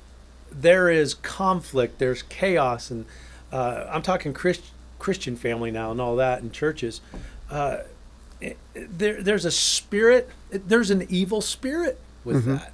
there 0.52 0.90
is 0.90 1.14
conflict, 1.14 1.98
there's 1.98 2.22
chaos, 2.22 2.90
and 2.90 3.06
uh, 3.50 3.86
I'm 3.90 4.02
talking 4.02 4.34
Christ, 4.34 4.62
Christian 4.98 5.36
family 5.36 5.70
now 5.70 5.90
and 5.92 6.00
all 6.00 6.16
that, 6.16 6.42
and 6.42 6.52
churches. 6.52 7.00
Uh, 7.50 7.78
it- 8.40 8.58
there, 8.74 9.22
there's 9.22 9.44
a 9.44 9.50
spirit, 9.50 10.28
there's 10.50 10.90
an 10.90 11.06
evil 11.08 11.40
spirit 11.40 11.98
with 12.24 12.44
that, 12.44 12.72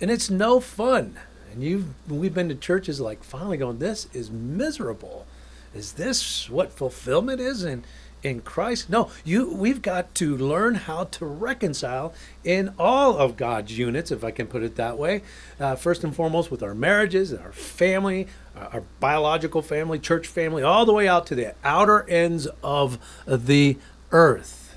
and 0.00 0.10
it's 0.10 0.30
no 0.30 0.60
fun. 0.60 1.18
And 1.52 1.62
you, 1.62 1.94
we've 2.08 2.34
been 2.34 2.48
to 2.50 2.54
churches 2.54 3.00
like 3.00 3.22
finally 3.24 3.56
going, 3.56 3.78
this 3.78 4.06
is 4.12 4.30
miserable. 4.30 5.26
Is 5.74 5.92
this 5.94 6.48
what 6.50 6.72
fulfillment 6.72 7.40
is 7.40 7.64
in 7.64 7.84
in 8.22 8.40
Christ? 8.40 8.90
No, 8.90 9.10
you. 9.24 9.52
We've 9.52 9.80
got 9.82 10.14
to 10.16 10.36
learn 10.36 10.74
how 10.74 11.04
to 11.04 11.24
reconcile 11.26 12.12
in 12.42 12.74
all 12.78 13.16
of 13.16 13.36
God's 13.36 13.78
units, 13.78 14.10
if 14.10 14.24
I 14.24 14.30
can 14.32 14.46
put 14.46 14.62
it 14.62 14.76
that 14.76 14.98
way. 14.98 15.22
Uh, 15.60 15.76
first 15.76 16.02
and 16.04 16.14
foremost, 16.16 16.50
with 16.50 16.62
our 16.62 16.74
marriages, 16.74 17.32
our 17.32 17.52
family, 17.52 18.26
our, 18.56 18.68
our 18.74 18.82
biological 18.98 19.62
family, 19.62 19.98
church 19.98 20.26
family, 20.26 20.62
all 20.62 20.84
the 20.86 20.92
way 20.92 21.06
out 21.06 21.26
to 21.28 21.34
the 21.34 21.54
outer 21.62 22.08
ends 22.08 22.48
of 22.62 22.98
the 23.26 23.76
earth, 24.10 24.67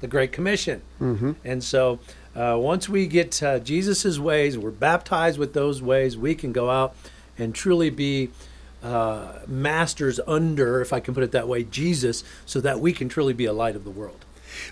the 0.00 0.06
Great 0.06 0.32
Commission. 0.32 0.82
And 1.44 1.62
so, 1.62 1.98
uh, 2.36 2.56
once 2.58 2.88
we 2.88 3.06
get 3.06 3.42
uh, 3.42 3.58
Jesus' 3.58 4.18
ways, 4.18 4.56
we're 4.56 4.70
baptized 4.70 5.38
with 5.38 5.54
those 5.54 5.82
ways, 5.82 6.16
we 6.16 6.34
can 6.34 6.52
go 6.52 6.70
out 6.70 6.94
and 7.36 7.54
truly 7.54 7.90
be 7.90 8.30
uh, 8.82 9.40
masters 9.46 10.20
under, 10.26 10.80
if 10.80 10.92
I 10.92 11.00
can 11.00 11.14
put 11.14 11.24
it 11.24 11.32
that 11.32 11.48
way, 11.48 11.64
Jesus, 11.64 12.22
so 12.46 12.60
that 12.60 12.78
we 12.78 12.92
can 12.92 13.08
truly 13.08 13.32
be 13.32 13.44
a 13.44 13.52
light 13.52 13.74
of 13.74 13.82
the 13.82 13.90
world. 13.90 14.24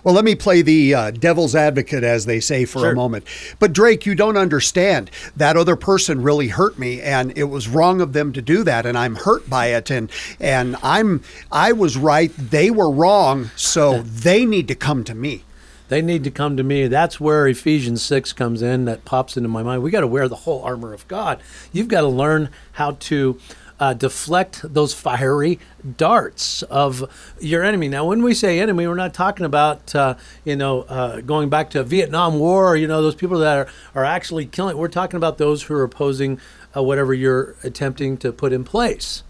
Well, 0.04 0.14
let 0.14 0.24
me 0.24 0.34
play 0.34 0.62
the 0.62 0.94
uh, 0.94 1.10
devil's 1.10 1.54
advocate, 1.54 2.04
as 2.04 2.26
they 2.26 2.40
say, 2.40 2.64
for 2.64 2.80
Sure. 2.80 2.92
a 2.92 2.94
moment. 2.94 3.24
But 3.58 3.72
Drake, 3.72 4.06
you 4.06 4.14
don't 4.14 4.36
understand. 4.36 5.10
That 5.36 5.56
other 5.56 5.76
person 5.76 6.22
really 6.22 6.48
hurt 6.48 6.78
me, 6.78 7.00
and 7.00 7.36
it 7.36 7.44
was 7.44 7.68
wrong 7.68 8.00
of 8.00 8.12
them 8.12 8.32
to 8.32 8.42
do 8.42 8.62
that, 8.64 8.86
and 8.86 8.96
I'm 8.96 9.16
hurt 9.16 9.48
by 9.48 9.66
it. 9.66 9.90
And 9.90 10.10
and 10.40 10.76
I'm 10.82 11.22
I 11.50 11.72
was 11.72 11.96
right, 11.96 12.32
they 12.36 12.70
were 12.70 12.90
wrong, 12.90 13.50
so 13.56 14.02
they 14.02 14.44
need 14.44 14.68
to 14.68 14.74
come 14.74 15.04
to 15.04 15.14
me. 15.14 15.44
They 15.88 16.02
need 16.02 16.24
to 16.24 16.32
come 16.32 16.56
to 16.56 16.64
me. 16.64 16.88
That's 16.88 17.20
where 17.20 17.46
Ephesians 17.46 18.02
6 18.02 18.32
comes 18.32 18.60
in, 18.60 18.86
that 18.86 19.04
pops 19.04 19.36
into 19.36 19.48
my 19.48 19.62
mind. 19.62 19.84
We 19.84 19.92
got 19.92 20.00
to 20.00 20.08
wear 20.08 20.26
the 20.28 20.34
whole 20.34 20.60
armor 20.62 20.92
of 20.92 21.06
God. 21.06 21.40
You've 21.72 21.86
got 21.86 22.00
to 22.00 22.08
learn 22.08 22.48
how 22.72 22.92
to 23.00 23.38
uh, 23.78 23.94
deflect 23.94 24.62
those 24.62 24.94
fiery 24.94 25.58
darts 25.96 26.62
of 26.64 27.34
your 27.40 27.62
enemy. 27.62 27.88
Now, 27.88 28.06
when 28.06 28.22
we 28.22 28.34
say 28.34 28.58
enemy, 28.58 28.86
we're 28.86 28.94
not 28.94 29.14
talking 29.14 29.44
about, 29.44 29.94
uh, 29.94 30.16
you 30.44 30.56
know, 30.56 30.82
uh, 30.82 31.20
going 31.20 31.48
back 31.48 31.70
to 31.70 31.84
Vietnam 31.84 32.38
War, 32.38 32.76
you 32.76 32.86
know, 32.86 33.02
those 33.02 33.14
people 33.14 33.38
that 33.40 33.58
are, 33.58 33.68
are 33.94 34.04
actually 34.04 34.46
killing. 34.46 34.76
We're 34.76 34.88
talking 34.88 35.16
about 35.16 35.38
those 35.38 35.64
who 35.64 35.74
are 35.74 35.82
opposing 35.82 36.40
uh, 36.76 36.82
whatever 36.82 37.12
you're 37.14 37.56
attempting 37.62 38.16
to 38.18 38.32
put 38.32 38.52
in 38.52 38.64
place. 38.64 39.22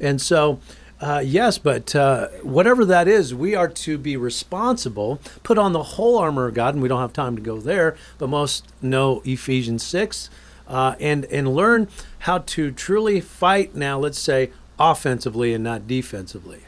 And 0.00 0.20
so, 0.20 0.60
uh, 1.00 1.22
yes, 1.24 1.58
but 1.58 1.94
uh, 1.94 2.28
whatever 2.42 2.84
that 2.84 3.06
is, 3.06 3.34
we 3.34 3.54
are 3.54 3.68
to 3.68 3.98
be 3.98 4.16
responsible, 4.16 5.20
put 5.42 5.56
on 5.56 5.72
the 5.72 5.82
whole 5.82 6.18
armor 6.18 6.48
of 6.48 6.54
God, 6.54 6.74
and 6.74 6.82
we 6.82 6.88
don't 6.88 7.00
have 7.00 7.12
time 7.12 7.36
to 7.36 7.42
go 7.42 7.58
there, 7.58 7.96
but 8.18 8.28
most 8.28 8.66
know 8.82 9.22
Ephesians 9.24 9.84
6. 9.84 10.28
Uh, 10.68 10.94
and 11.00 11.24
and 11.26 11.52
learn 11.54 11.88
how 12.20 12.38
to 12.38 12.70
truly 12.70 13.20
fight. 13.20 13.74
Now, 13.74 13.98
let's 13.98 14.18
say 14.18 14.50
offensively 14.78 15.52
and 15.54 15.64
not 15.64 15.88
defensively, 15.88 16.60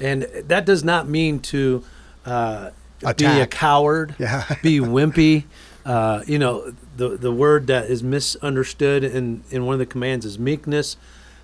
and 0.00 0.22
that 0.22 0.64
does 0.66 0.82
not 0.82 1.08
mean 1.08 1.38
to 1.40 1.84
uh, 2.26 2.70
be 3.16 3.24
a 3.26 3.46
coward, 3.46 4.16
Yeah. 4.18 4.44
be 4.62 4.80
wimpy. 4.80 5.44
Uh, 5.84 6.22
you 6.26 6.38
know, 6.38 6.72
the 6.96 7.16
the 7.16 7.32
word 7.32 7.66
that 7.66 7.86
is 7.90 8.02
misunderstood 8.02 9.04
in 9.04 9.42
in 9.50 9.66
one 9.66 9.74
of 9.74 9.78
the 9.78 9.86
commands 9.86 10.24
is 10.24 10.38
meekness. 10.38 10.96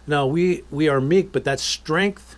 No, 0.06 0.26
we 0.26 0.62
we 0.70 0.88
are 0.88 1.00
meek, 1.00 1.32
but 1.32 1.44
that's 1.44 1.62
strength 1.62 2.36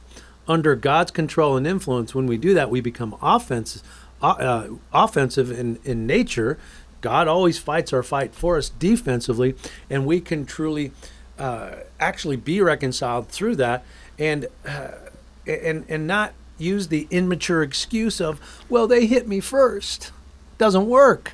under 0.49 0.75
God's 0.75 1.10
control 1.12 1.56
and 1.56 1.66
influence. 1.66 2.14
When 2.14 2.26
we 2.26 2.37
do 2.37 2.54
that, 2.54 2.70
we 2.70 2.80
become 2.80 3.14
offense, 3.22 3.82
uh, 4.22 4.68
offensive 4.92 5.50
in 5.50 5.78
in 5.84 6.06
nature. 6.06 6.58
God 7.00 7.28
always 7.28 7.59
fights 7.59 7.92
our 7.92 8.02
fight 8.02 8.35
for 8.35 8.57
us 8.57 8.69
defensively, 8.69 9.54
and 9.88 10.07
we 10.07 10.21
can 10.21 10.45
truly 10.47 10.92
uh, 11.38 11.76
actually 11.99 12.37
be 12.37 12.61
reconciled 12.61 13.28
through 13.28 13.57
that, 13.57 13.85
and 14.19 14.47
uh, 14.66 14.90
and 15.47 15.85
and 15.88 16.07
not 16.07 16.33
use 16.59 16.88
the 16.88 17.09
immature 17.11 17.62
excuse 17.62 18.21
of, 18.21 18.38
well, 18.69 18.87
they 18.87 19.07
hit 19.07 19.26
me 19.26 19.40
first. 19.40 20.12
Doesn't 20.59 20.87
work 20.87 21.33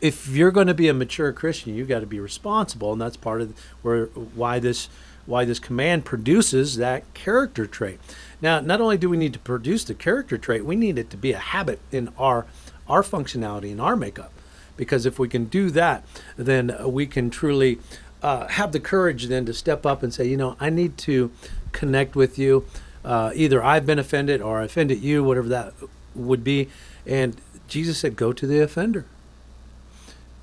if 0.00 0.28
you're 0.28 0.50
going 0.50 0.66
to 0.66 0.74
be 0.74 0.88
a 0.88 0.94
mature 0.94 1.32
Christian, 1.32 1.74
you've 1.74 1.88
got 1.88 2.00
to 2.00 2.06
be 2.06 2.20
responsible, 2.20 2.92
and 2.92 3.00
that's 3.00 3.16
part 3.16 3.40
of 3.40 3.58
where 3.82 4.06
why 4.06 4.58
this 4.58 4.88
why 5.24 5.44
this 5.44 5.58
command 5.58 6.04
produces 6.04 6.76
that 6.76 7.02
character 7.12 7.66
trait. 7.66 7.98
Now, 8.40 8.60
not 8.60 8.80
only 8.80 8.96
do 8.96 9.10
we 9.10 9.16
need 9.16 9.32
to 9.32 9.40
produce 9.40 9.82
the 9.82 9.94
character 9.94 10.38
trait, 10.38 10.64
we 10.64 10.76
need 10.76 10.98
it 10.98 11.10
to 11.10 11.16
be 11.16 11.32
a 11.32 11.38
habit 11.38 11.80
in 11.90 12.10
our 12.18 12.46
our 12.88 13.02
functionality 13.02 13.70
in 13.70 13.80
our 13.80 13.96
makeup, 13.96 14.32
because 14.76 15.06
if 15.06 15.18
we 15.18 15.28
can 15.28 15.46
do 15.46 15.70
that, 15.70 16.04
then 16.36 16.76
we 16.84 17.06
can 17.06 17.30
truly 17.30 17.78
uh, 18.22 18.46
have 18.48 18.72
the 18.72 18.80
courage 18.80 19.26
then 19.26 19.46
to 19.46 19.54
step 19.54 19.86
up 19.86 20.02
and 20.02 20.12
say, 20.12 20.26
you 20.26 20.36
know, 20.36 20.56
I 20.58 20.70
need 20.70 20.98
to 20.98 21.30
connect 21.72 22.16
with 22.16 22.38
you. 22.38 22.66
Uh, 23.04 23.30
either 23.34 23.62
I've 23.62 23.86
been 23.86 23.98
offended 23.98 24.40
or 24.40 24.60
I 24.60 24.64
offended 24.64 25.00
you, 25.00 25.22
whatever 25.22 25.48
that 25.48 25.74
would 26.14 26.42
be. 26.42 26.68
And 27.06 27.36
Jesus 27.68 27.98
said, 27.98 28.16
go 28.16 28.32
to 28.32 28.46
the 28.46 28.60
offender. 28.60 29.06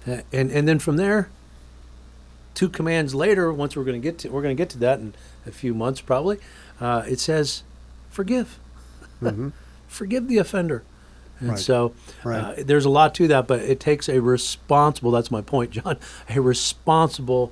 And 0.06 0.52
and 0.52 0.68
then 0.68 0.80
from 0.80 0.98
there, 0.98 1.30
two 2.54 2.70
commands 2.70 3.16
later, 3.16 3.54
once 3.54 3.75
we're 3.75 3.86
going 3.86 4.02
to 4.02 4.06
get 4.06 4.18
to 4.20 4.30
we're 4.30 4.42
going 4.42 4.56
to 4.56 4.62
get 4.62 4.70
to 4.72 4.78
that 4.80 5.00
in 5.00 5.13
a 5.46 5.52
few 5.52 5.74
months 5.74 6.02
probably. 6.02 6.40
Uh, 6.80 7.04
it 7.08 7.20
says, 7.20 7.63
forgive, 8.10 8.60
forgive 9.88 10.28
the 10.28 10.38
offender. 10.38 10.84
And 11.40 11.50
Right. 11.50 11.60
so 11.60 11.94
Right. 12.24 12.40
uh, 12.60 12.63
there's 12.66 12.86
a 12.86 12.90
lot 12.90 13.13
to 13.16 13.28
that, 13.28 13.48
but 13.48 13.60
it 13.62 13.80
takes 13.80 14.08
a 14.08 14.22
responsible. 14.22 15.12
That's 15.12 15.32
my 15.32 15.42
point, 15.42 15.72
John. 15.72 15.98
A 16.30 16.40
responsible 16.40 17.52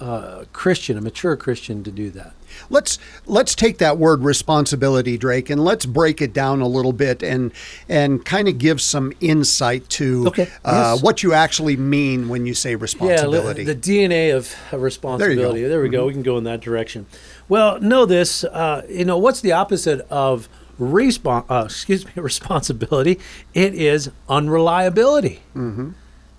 uh, 0.00 0.44
Christian, 0.52 0.98
a 0.98 1.00
mature 1.00 1.36
Christian, 1.36 1.84
to 1.84 1.90
do 1.92 2.10
that. 2.10 2.32
Let's 2.68 2.98
let's 3.24 3.54
take 3.54 3.78
that 3.78 3.98
word 3.98 4.24
responsibility, 4.24 5.16
Drake, 5.16 5.48
and 5.48 5.62
let's 5.64 5.86
break 5.86 6.20
it 6.20 6.32
down 6.32 6.60
a 6.60 6.66
little 6.66 6.92
bit 6.92 7.22
and 7.22 7.52
and 7.88 8.24
kind 8.24 8.48
of 8.48 8.58
give 8.58 8.80
some 8.80 9.12
insight 9.20 9.88
to 9.90 10.26
Okay, 10.26 10.48
uh, 10.64 10.94
yes. 10.94 11.02
what 11.04 11.22
you 11.22 11.32
actually 11.34 11.76
mean 11.76 12.28
when 12.28 12.46
you 12.46 12.52
say 12.52 12.74
responsibility. 12.74 13.64
li- 13.64 13.72
the 13.72 13.76
DNA 13.76 14.34
of 14.36 14.52
uh, 14.72 14.78
responsibility. 14.78 15.62
There, 15.62 15.80
we 15.80 15.88
go. 15.88 16.06
We 16.06 16.12
can 16.14 16.22
go 16.24 16.36
in 16.36 16.42
that 16.44 16.60
direction. 16.60 17.06
Well, 17.48 17.80
know 17.80 18.04
this. 18.04 18.42
Uh, 18.42 18.82
you 18.90 19.04
know 19.04 19.18
what's 19.18 19.40
the 19.40 19.52
opposite 19.52 20.00
of 20.10 20.48
respon- 20.80 21.44
uh, 21.50 21.64
Excuse 21.66 22.04
me, 22.06 22.12
responsibility. 22.16 23.18
It 23.54 23.74
is 23.74 24.10
unreliability. 24.28 25.40
Mm-hmm. 25.56 25.90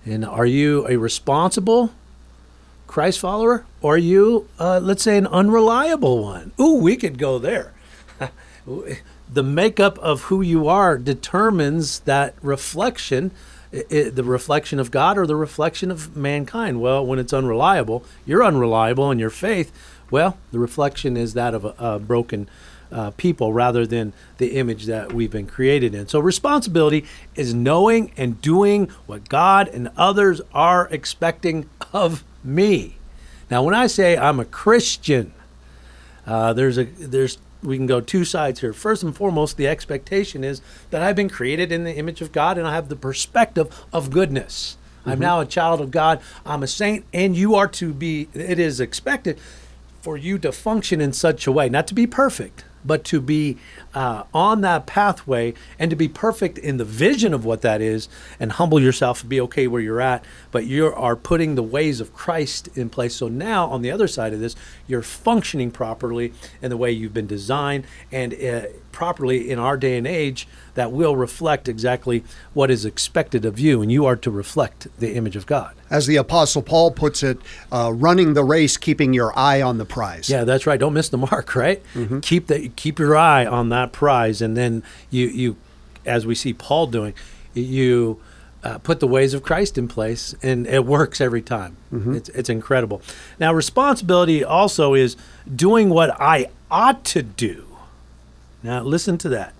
And 0.06 0.24
are 0.24 0.46
you 0.46 0.86
a 0.88 0.96
responsible 0.96 1.92
Christ 2.86 3.18
follower, 3.18 3.64
or 3.80 3.94
are 3.94 3.98
you, 3.98 4.48
uh, 4.58 4.78
let's 4.82 5.02
say, 5.02 5.16
an 5.16 5.26
unreliable 5.26 6.22
one? 6.22 6.52
Ooh, 6.60 6.74
we 6.76 6.96
could 6.96 7.18
go 7.18 7.38
there. 7.38 7.72
the 9.32 9.42
makeup 9.42 9.98
of 9.98 10.22
who 10.24 10.40
you 10.42 10.68
are 10.68 10.98
determines 10.98 12.00
that 12.00 12.34
reflection 12.42 13.30
i- 13.72 13.84
i- 13.90 14.10
the 14.10 14.22
reflection 14.24 14.78
of 14.78 14.90
God 14.90 15.18
or 15.18 15.26
the 15.26 15.34
reflection 15.36 15.90
of 15.90 16.16
mankind. 16.16 16.80
Well, 16.80 17.04
when 17.04 17.18
it's 17.18 17.32
unreliable, 17.32 18.04
you're 18.26 18.44
unreliable 18.44 19.10
in 19.10 19.18
your 19.18 19.30
faith. 19.30 19.72
Well, 20.10 20.36
the 20.52 20.58
reflection 20.58 21.16
is 21.16 21.34
that 21.34 21.54
of 21.54 21.64
a, 21.64 21.74
a 21.78 21.98
broken 21.98 22.48
uh, 22.94 23.10
people 23.10 23.52
rather 23.52 23.86
than 23.86 24.12
the 24.38 24.56
image 24.56 24.86
that 24.86 25.12
we've 25.12 25.30
been 25.30 25.46
created 25.46 25.94
in. 25.94 26.06
So, 26.06 26.20
responsibility 26.20 27.04
is 27.34 27.52
knowing 27.52 28.12
and 28.16 28.40
doing 28.40 28.88
what 29.06 29.28
God 29.28 29.68
and 29.68 29.90
others 29.96 30.40
are 30.54 30.88
expecting 30.90 31.68
of 31.92 32.24
me. 32.44 32.96
Now, 33.50 33.62
when 33.62 33.74
I 33.74 33.88
say 33.88 34.16
I'm 34.16 34.38
a 34.38 34.44
Christian, 34.44 35.34
uh, 36.26 36.52
there's 36.52 36.78
a 36.78 36.84
there's 36.84 37.38
we 37.62 37.76
can 37.76 37.86
go 37.86 38.00
two 38.00 38.24
sides 38.24 38.60
here. 38.60 38.72
First 38.72 39.02
and 39.02 39.16
foremost, 39.16 39.56
the 39.56 39.66
expectation 39.66 40.44
is 40.44 40.62
that 40.90 41.02
I've 41.02 41.16
been 41.16 41.30
created 41.30 41.72
in 41.72 41.84
the 41.84 41.96
image 41.96 42.20
of 42.20 42.30
God 42.30 42.58
and 42.58 42.66
I 42.66 42.74
have 42.74 42.88
the 42.88 42.96
perspective 42.96 43.84
of 43.92 44.10
goodness. 44.10 44.76
I'm 45.06 45.18
now 45.18 45.40
a 45.40 45.46
child 45.46 45.82
of 45.82 45.90
God. 45.90 46.20
I'm 46.46 46.62
a 46.62 46.66
saint, 46.66 47.04
and 47.12 47.36
you 47.36 47.54
are 47.56 47.68
to 47.68 47.92
be. 47.92 48.28
It 48.32 48.58
is 48.58 48.80
expected 48.80 49.38
for 50.00 50.16
you 50.16 50.38
to 50.38 50.52
function 50.52 51.00
in 51.00 51.12
such 51.12 51.46
a 51.46 51.52
way, 51.52 51.68
not 51.68 51.86
to 51.88 51.94
be 51.94 52.06
perfect, 52.06 52.64
but 52.84 53.04
to 53.04 53.20
be 53.20 53.56
uh, 53.94 54.24
on 54.32 54.60
that 54.62 54.86
pathway 54.86 55.54
and 55.78 55.90
to 55.90 55.96
be 55.96 56.08
perfect 56.08 56.58
in 56.58 56.76
the 56.76 56.84
vision 56.84 57.32
of 57.34 57.44
what 57.44 57.62
that 57.62 57.80
is 57.80 58.08
and 58.38 58.52
humble 58.52 58.80
yourself 58.80 59.20
and 59.20 59.30
be 59.30 59.40
okay 59.40 59.66
where 59.66 59.80
you're 59.80 60.00
at. 60.00 60.24
But 60.54 60.66
you 60.66 60.86
are 60.86 61.16
putting 61.16 61.56
the 61.56 61.64
ways 61.64 61.98
of 61.98 62.14
Christ 62.14 62.68
in 62.76 62.88
place. 62.88 63.16
So 63.16 63.26
now, 63.26 63.66
on 63.66 63.82
the 63.82 63.90
other 63.90 64.06
side 64.06 64.32
of 64.32 64.38
this, 64.38 64.54
you're 64.86 65.02
functioning 65.02 65.72
properly 65.72 66.32
in 66.62 66.70
the 66.70 66.76
way 66.76 66.92
you've 66.92 67.12
been 67.12 67.26
designed 67.26 67.88
and 68.12 68.32
uh, 68.32 68.66
properly 68.92 69.50
in 69.50 69.58
our 69.58 69.76
day 69.76 69.98
and 69.98 70.06
age 70.06 70.46
that 70.74 70.92
will 70.92 71.16
reflect 71.16 71.68
exactly 71.68 72.22
what 72.52 72.70
is 72.70 72.84
expected 72.84 73.44
of 73.44 73.58
you. 73.58 73.82
And 73.82 73.90
you 73.90 74.06
are 74.06 74.14
to 74.14 74.30
reflect 74.30 74.86
the 75.00 75.16
image 75.16 75.34
of 75.34 75.44
God. 75.44 75.74
As 75.90 76.06
the 76.06 76.14
Apostle 76.14 76.62
Paul 76.62 76.92
puts 76.92 77.24
it, 77.24 77.38
uh, 77.72 77.90
running 77.92 78.34
the 78.34 78.44
race, 78.44 78.76
keeping 78.76 79.12
your 79.12 79.36
eye 79.36 79.60
on 79.60 79.78
the 79.78 79.84
prize. 79.84 80.30
Yeah, 80.30 80.44
that's 80.44 80.68
right. 80.68 80.78
Don't 80.78 80.94
miss 80.94 81.08
the 81.08 81.18
mark, 81.18 81.56
right? 81.56 81.82
Keep 82.20 82.46
the 82.46 82.68
keep 82.76 83.00
your 83.00 83.16
eye 83.16 83.44
on 83.44 83.70
that 83.70 83.90
prize, 83.90 84.40
and 84.40 84.56
then 84.56 84.84
you 85.10 85.26
you, 85.26 85.56
as 86.06 86.24
we 86.24 86.36
see 86.36 86.52
Paul 86.52 86.86
doing, 86.86 87.12
you 87.54 88.20
uh, 88.64 88.78
put 88.78 88.98
the 88.98 89.06
ways 89.06 89.34
of 89.34 89.42
Christ 89.42 89.76
in 89.76 89.86
place, 89.86 90.34
and 90.42 90.66
it 90.66 90.84
works 90.86 91.20
every 91.20 91.42
time. 91.42 91.76
It's 92.16 92.28
it's 92.30 92.48
incredible. 92.48 93.02
Now, 93.38 93.52
responsibility 93.52 94.42
also 94.42 94.94
is 94.94 95.16
doing 95.54 95.90
what 95.90 96.18
I 96.20 96.48
ought 96.70 97.04
to 97.06 97.22
do. 97.22 97.66
Now, 98.62 98.82
listen 98.82 99.18
to 99.18 99.28
that. 99.28 99.52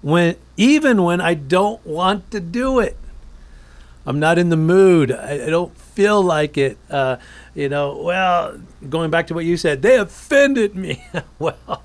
When 0.00 0.36
even 0.56 1.02
when 1.02 1.20
I 1.20 1.34
don't 1.34 1.84
want 1.84 2.30
to 2.30 2.40
do 2.40 2.78
it. 2.78 2.96
I'm 4.06 4.20
not 4.20 4.38
in 4.38 4.48
the 4.48 4.56
mood. 4.56 5.12
I, 5.12 5.32
I 5.32 5.50
don't 5.50 5.76
feel 5.76 6.22
like 6.22 6.56
it. 6.56 6.78
Uh, 6.88 7.18
you 7.54 7.68
know, 7.68 7.98
well, 7.98 8.58
going 8.88 9.10
back 9.10 9.26
to 9.26 9.34
what 9.34 9.44
you 9.44 9.58
said, 9.58 9.82
they 9.82 9.98
offended 9.98 10.74
me. 10.74 11.04
well, 11.38 11.82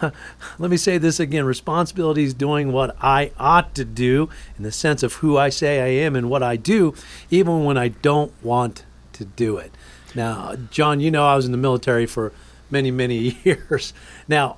let 0.58 0.70
me 0.70 0.76
say 0.76 0.98
this 0.98 1.20
again 1.20 1.44
responsibility 1.44 2.24
is 2.24 2.34
doing 2.34 2.72
what 2.72 2.96
I 3.00 3.32
ought 3.38 3.74
to 3.74 3.84
do 3.84 4.28
in 4.56 4.64
the 4.64 4.72
sense 4.72 5.02
of 5.02 5.14
who 5.14 5.36
I 5.36 5.48
say 5.48 5.80
I 5.80 6.04
am 6.04 6.16
and 6.16 6.30
what 6.30 6.42
I 6.42 6.56
do, 6.56 6.94
even 7.30 7.64
when 7.64 7.76
I 7.76 7.88
don't 7.88 8.32
want 8.42 8.84
to 9.14 9.24
do 9.24 9.56
it. 9.56 9.72
Now, 10.14 10.56
John, 10.70 11.00
you 11.00 11.10
know 11.10 11.26
I 11.26 11.36
was 11.36 11.46
in 11.46 11.52
the 11.52 11.58
military 11.58 12.06
for 12.06 12.32
many, 12.70 12.90
many 12.90 13.38
years. 13.44 13.92
Now, 14.28 14.56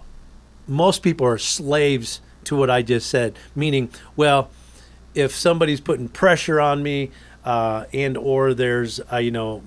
most 0.66 1.02
people 1.02 1.26
are 1.26 1.38
slaves 1.38 2.20
to 2.44 2.56
what 2.56 2.70
I 2.70 2.82
just 2.82 3.08
said, 3.08 3.36
meaning, 3.54 3.90
well, 4.16 4.50
if 5.14 5.34
somebody's 5.34 5.80
putting 5.80 6.08
pressure 6.08 6.60
on 6.60 6.82
me 6.82 7.10
uh, 7.44 7.84
and 7.92 8.16
or 8.16 8.54
there's 8.54 9.00
uh, 9.12 9.16
you 9.16 9.30
know 9.30 9.62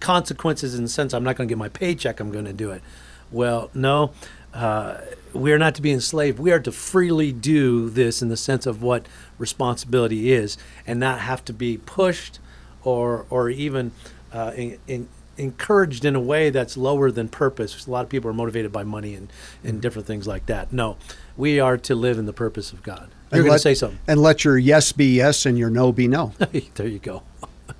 consequences 0.00 0.74
in 0.74 0.84
the 0.84 0.88
sense 0.88 1.12
I'm 1.12 1.24
not 1.24 1.36
going 1.36 1.48
to 1.48 1.52
get 1.52 1.58
my 1.58 1.68
paycheck, 1.68 2.20
I'm 2.20 2.30
going 2.30 2.44
to 2.44 2.52
do 2.52 2.70
it. 2.70 2.82
Well, 3.30 3.70
no, 3.74 4.12
uh, 4.56 5.00
we 5.34 5.52
are 5.52 5.58
not 5.58 5.74
to 5.74 5.82
be 5.82 5.92
enslaved. 5.92 6.38
We 6.38 6.50
are 6.50 6.60
to 6.60 6.72
freely 6.72 7.30
do 7.30 7.90
this 7.90 8.22
in 8.22 8.30
the 8.30 8.36
sense 8.36 8.64
of 8.64 8.82
what 8.82 9.06
responsibility 9.38 10.32
is, 10.32 10.56
and 10.86 10.98
not 10.98 11.20
have 11.20 11.44
to 11.44 11.52
be 11.52 11.76
pushed 11.76 12.38
or 12.82 13.26
or 13.28 13.50
even 13.50 13.92
uh, 14.32 14.52
in, 14.56 14.78
in, 14.86 15.08
encouraged 15.36 16.06
in 16.06 16.16
a 16.16 16.20
way 16.20 16.48
that's 16.48 16.76
lower 16.76 17.10
than 17.10 17.28
purpose. 17.28 17.86
A 17.86 17.90
lot 17.90 18.04
of 18.04 18.08
people 18.08 18.30
are 18.30 18.34
motivated 18.34 18.72
by 18.72 18.82
money 18.82 19.14
and, 19.14 19.30
and 19.62 19.82
different 19.82 20.06
things 20.06 20.26
like 20.26 20.46
that. 20.46 20.72
No, 20.72 20.96
we 21.36 21.60
are 21.60 21.76
to 21.76 21.94
live 21.94 22.18
in 22.18 22.24
the 22.24 22.32
purpose 22.32 22.72
of 22.72 22.82
God. 22.82 23.10
You're 23.32 23.42
going 23.42 23.54
to 23.54 23.58
say 23.58 23.74
something. 23.74 23.98
And 24.06 24.20
let 24.22 24.44
your 24.44 24.56
yes 24.56 24.92
be 24.92 25.16
yes 25.16 25.44
and 25.44 25.58
your 25.58 25.68
no 25.68 25.92
be 25.92 26.08
no. 26.08 26.32
there 26.74 26.86
you 26.86 26.98
go. 26.98 27.22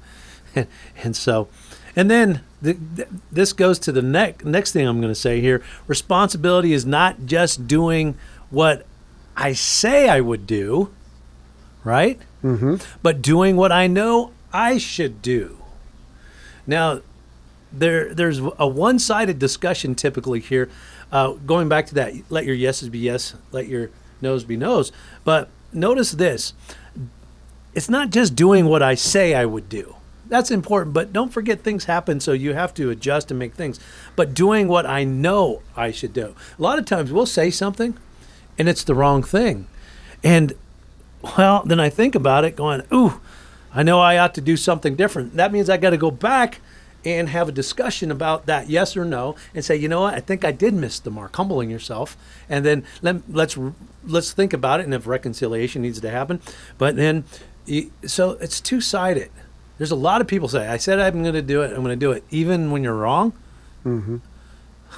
and, 0.54 0.66
and 1.02 1.16
so, 1.16 1.48
and 1.96 2.10
then 2.10 2.42
the, 2.60 2.74
th- 2.74 3.08
this 3.32 3.52
goes 3.54 3.78
to 3.80 3.92
the 3.92 4.02
next 4.02 4.44
next 4.44 4.72
thing 4.72 4.86
I'm 4.86 5.00
going 5.00 5.12
to 5.12 5.18
say 5.18 5.40
here. 5.40 5.62
Responsibility 5.86 6.72
is 6.74 6.84
not 6.84 7.24
just 7.26 7.66
doing 7.66 8.16
what 8.50 8.86
I 9.36 9.54
say 9.54 10.08
I 10.08 10.20
would 10.20 10.46
do, 10.46 10.92
right? 11.82 12.20
Mm-hmm. 12.44 12.76
But 13.02 13.22
doing 13.22 13.56
what 13.56 13.72
I 13.72 13.86
know 13.86 14.32
I 14.52 14.78
should 14.78 15.22
do. 15.22 15.58
Now, 16.66 17.00
there 17.72 18.14
there's 18.14 18.38
a 18.58 18.66
one-sided 18.66 19.38
discussion 19.38 19.94
typically 19.94 20.40
here. 20.40 20.68
Uh, 21.10 21.32
going 21.32 21.68
back 21.68 21.86
to 21.86 21.94
that, 21.94 22.14
let 22.30 22.44
your 22.44 22.54
yeses 22.54 22.88
be 22.88 22.98
yes, 22.98 23.34
let 23.52 23.68
your 23.68 23.90
noes 24.20 24.44
be 24.44 24.56
noes. 24.56 24.92
But 25.24 25.48
notice 25.72 26.12
this: 26.12 26.52
it's 27.74 27.88
not 27.88 28.10
just 28.10 28.34
doing 28.34 28.66
what 28.66 28.82
I 28.82 28.94
say 28.94 29.34
I 29.34 29.44
would 29.44 29.68
do. 29.68 29.96
That's 30.28 30.50
important, 30.50 30.92
but 30.92 31.12
don't 31.12 31.32
forget 31.32 31.60
things 31.60 31.84
happen, 31.84 32.20
so 32.20 32.32
you 32.32 32.54
have 32.54 32.74
to 32.74 32.90
adjust 32.90 33.30
and 33.30 33.38
make 33.38 33.54
things. 33.54 33.78
But 34.16 34.34
doing 34.34 34.68
what 34.68 34.86
I 34.86 35.04
know 35.04 35.62
I 35.76 35.90
should 35.92 36.12
do. 36.12 36.34
A 36.58 36.62
lot 36.62 36.78
of 36.78 36.84
times 36.84 37.12
we'll 37.12 37.26
say 37.26 37.50
something, 37.50 37.96
and 38.58 38.68
it's 38.68 38.84
the 38.84 38.94
wrong 38.94 39.22
thing, 39.22 39.68
and 40.24 40.54
well, 41.36 41.62
then 41.64 41.80
I 41.80 41.90
think 41.90 42.14
about 42.14 42.44
it, 42.44 42.56
going, 42.56 42.82
"Ooh, 42.92 43.20
I 43.72 43.82
know 43.82 44.00
I 44.00 44.18
ought 44.18 44.34
to 44.34 44.40
do 44.40 44.56
something 44.56 44.96
different." 44.96 45.36
That 45.36 45.52
means 45.52 45.70
I 45.70 45.76
got 45.76 45.90
to 45.90 45.96
go 45.96 46.10
back 46.10 46.60
and 47.04 47.28
have 47.28 47.48
a 47.48 47.52
discussion 47.52 48.10
about 48.10 48.46
that 48.46 48.68
yes 48.68 48.96
or 48.96 49.04
no 49.04 49.36
and 49.54 49.64
say 49.64 49.76
you 49.76 49.88
know 49.88 50.00
what 50.00 50.14
i 50.14 50.18
think 50.18 50.44
i 50.44 50.50
did 50.50 50.74
miss 50.74 50.98
the 50.98 51.10
mark 51.10 51.36
humbling 51.36 51.70
yourself 51.70 52.16
and 52.48 52.66
then 52.66 52.84
let, 53.00 53.16
let's 53.30 53.56
let's 54.04 54.32
think 54.32 54.52
about 54.52 54.80
it 54.80 54.84
and 54.84 54.92
if 54.92 55.06
reconciliation 55.06 55.82
needs 55.82 56.00
to 56.00 56.10
happen 56.10 56.40
but 56.78 56.96
then 56.96 57.22
so 58.04 58.32
it's 58.40 58.60
two-sided 58.60 59.30
there's 59.78 59.90
a 59.90 59.96
lot 59.96 60.20
of 60.20 60.26
people 60.26 60.48
say 60.48 60.66
i 60.68 60.76
said 60.76 60.98
i'm 60.98 61.22
going 61.22 61.34
to 61.34 61.42
do 61.42 61.62
it 61.62 61.68
i'm 61.68 61.82
going 61.82 61.86
to 61.86 61.96
do 61.96 62.12
it 62.12 62.24
even 62.30 62.70
when 62.70 62.82
you're 62.82 62.94
wrong. 62.94 63.32
Mm-hmm. 63.84 64.16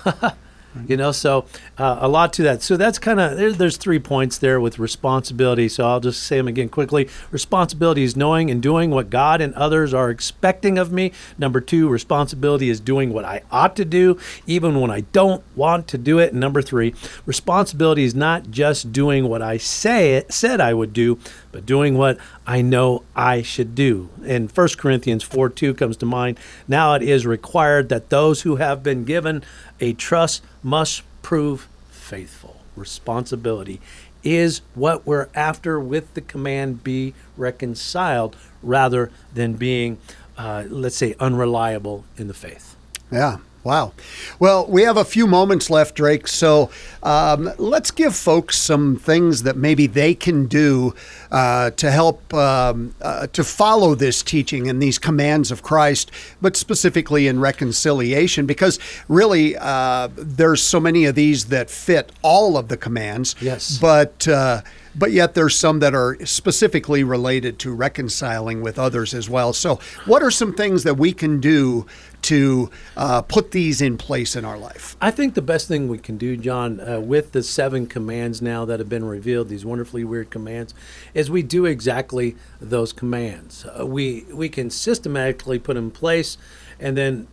you 0.87 0.97
know 0.97 1.13
so 1.13 1.47
uh, 1.79 1.99
a 2.01 2.09
lot 2.09 2.33
to 2.35 2.43
that. 2.43 2.63
So 2.63 2.77
that's 2.77 2.99
kind 2.99 3.21
of 3.21 3.37
there, 3.37 3.53
there's 3.53 3.77
three 3.77 3.99
points 3.99 4.39
there 4.39 4.61
with 4.61 4.79
responsibility. 4.79 5.69
So 5.69 5.87
i'll 5.87 6.01
just 6.01 6.23
say 6.23 6.37
them 6.37 6.49
again 6.49 6.69
quickly. 6.69 7.09
Responsibility 7.31 8.03
is 8.03 8.17
knowing 8.17 8.51
and 8.51 8.63
doing 8.63 8.91
what 8.91 9.11
god 9.11 9.41
and 9.41 9.55
others 9.55 9.95
are 9.95 10.11
expecting 10.11 10.79
of 10.79 10.93
me. 10.93 11.13
Number 11.37 11.61
two 11.61 11.89
responsibility 11.89 12.69
is 12.69 12.81
doing 12.81 13.13
what 13.13 13.25
i 13.25 13.43
ought 13.51 13.77
to 13.77 13.85
do 13.85 14.19
even 14.47 14.81
when 14.81 14.91
i 14.91 15.01
don't 15.01 15.43
want 15.57 15.89
to 15.89 15.99
do 15.99 16.19
it. 16.19 16.33
And 16.33 16.41
number 16.41 16.63
three 16.63 16.95
responsibility 17.27 18.05
is 18.05 18.15
not 18.15 18.51
just 18.51 18.93
doing 18.93 19.29
what 19.29 19.43
i 19.43 19.57
say 19.57 20.15
it, 20.15 20.33
said 20.33 20.61
i 20.61 20.75
would 20.75 20.93
do 20.93 21.19
but 21.53 21.67
doing 21.67 21.97
what 21.97 22.19
I 22.47 22.63
know 22.63 23.03
I 23.15 23.43
should 23.43 23.75
do. 23.75 24.11
And 24.27 24.51
1 24.51 24.69
Corinthians 24.79 25.23
4 25.23 25.49
2 25.49 25.75
comes 25.75 25.97
to 25.99 26.07
mind. 26.07 26.39
Now 26.67 26.95
it 26.95 27.03
is 27.03 27.27
required 27.27 27.89
that 27.89 28.11
those 28.11 28.43
who 28.43 28.57
have 28.57 28.83
been 28.83 29.05
given 29.05 29.43
a 29.81 29.93
trust 29.93 30.43
must 30.63 31.03
prove 31.23 31.69
faithful. 31.91 32.61
Responsibility 32.77 33.81
is 34.23 34.61
what 34.75 35.07
we're 35.07 35.29
after 35.35 35.79
with 35.79 36.15
the 36.15 36.21
command 36.21 36.83
be 36.83 37.15
reconciled 37.37 38.37
rather 38.63 39.11
than 39.33 39.55
being, 39.55 39.99
uh, 40.37 40.65
let's 40.69 40.97
say, 40.97 41.15
unreliable 41.21 42.05
in 42.17 42.29
the 42.29 42.35
faith. 42.35 42.77
Yeah. 43.11 43.39
Wow. 43.69 43.93
Well, 44.39 44.67
we 44.67 44.85
have 44.85 44.97
a 44.97 45.05
few 45.05 45.27
moments 45.27 45.69
left, 45.69 45.95
Drake. 45.95 46.27
So 46.27 46.71
um, 47.03 47.53
let's 47.59 47.91
give 47.91 48.17
folks 48.17 48.57
some 48.57 48.97
things 48.97 49.43
that 49.43 49.59
maybe 49.59 49.87
they 49.87 50.15
can 50.15 50.47
do 50.47 50.95
uh, 51.31 51.73
to 51.73 51.91
help 51.91 52.33
um, 52.33 52.95
uh, 53.03 53.27
to 53.27 53.45
follow 53.45 53.95
this 53.95 54.23
teaching 54.23 54.71
and 54.71 54.83
these 54.83 54.99
commands 54.99 55.51
of 55.51 55.63
Christ, 55.63 56.11
but 56.41 56.57
specifically 56.57 57.27
in 57.27 57.41
reconciliation, 57.41 58.47
because 58.47 58.79
really 59.07 59.55
uh, 59.59 60.09
there's 60.17 60.63
so 60.63 60.81
many 60.81 61.05
of 61.05 61.15
these 61.15 61.49
that 61.49 61.69
fit 61.69 62.11
all 62.23 62.57
of 62.57 62.69
the 62.69 62.77
commands. 62.79 63.37
Yes. 63.39 63.77
But 63.77 64.27
uh, 64.27 64.63
but 64.99 65.13
yet 65.13 65.35
there's 65.35 65.57
some 65.57 65.79
that 65.81 65.95
are 65.95 66.17
specifically 66.27 67.05
related 67.05 67.59
to 67.61 67.73
reconciling 67.73 68.61
with 68.63 68.79
others 68.79 69.15
as 69.15 69.31
well. 69.31 69.53
So, 69.53 69.79
what 70.07 70.23
are 70.23 70.31
some 70.31 70.53
things 70.55 70.83
that 70.83 70.97
we 70.97 71.13
can 71.13 71.41
do 71.41 71.87
to 72.23 72.71
uh, 72.97 73.23
put 73.23 73.53
these 73.53 73.81
in 73.81 73.97
place 73.97 74.37
in 74.37 74.45
our 74.45 74.59
life? 74.59 74.97
I 75.01 75.11
think 75.11 75.35
the 75.35 75.43
best 75.43 75.69
thing 75.69 75.89
we 75.89 75.99
can 75.99 76.19
do, 76.19 76.37
John, 76.37 76.81
uh, 76.81 77.01
with 77.01 77.33
the 77.33 77.43
seven 77.43 77.87
commands 77.87 78.43
now 78.43 78.65
that 78.65 78.79
have 78.81 78.89
been 78.89 79.05
revealed, 79.05 79.49
these 79.49 79.65
wonderfully 79.65 80.05
weird 80.05 80.31
commands, 80.31 80.75
is 81.15 81.31
we 81.31 81.43
do 81.43 81.65
exactly 81.65 82.37
those 82.61 82.93
commands. 82.93 83.65
Uh, 83.65 83.87
we 83.87 84.27
we 84.33 84.49
can 84.49 84.71
systematically 84.71 85.59
put 85.59 85.75
them 85.75 85.87
in 85.87 85.91
place, 85.91 86.39
and 86.79 86.97
then 86.97 87.29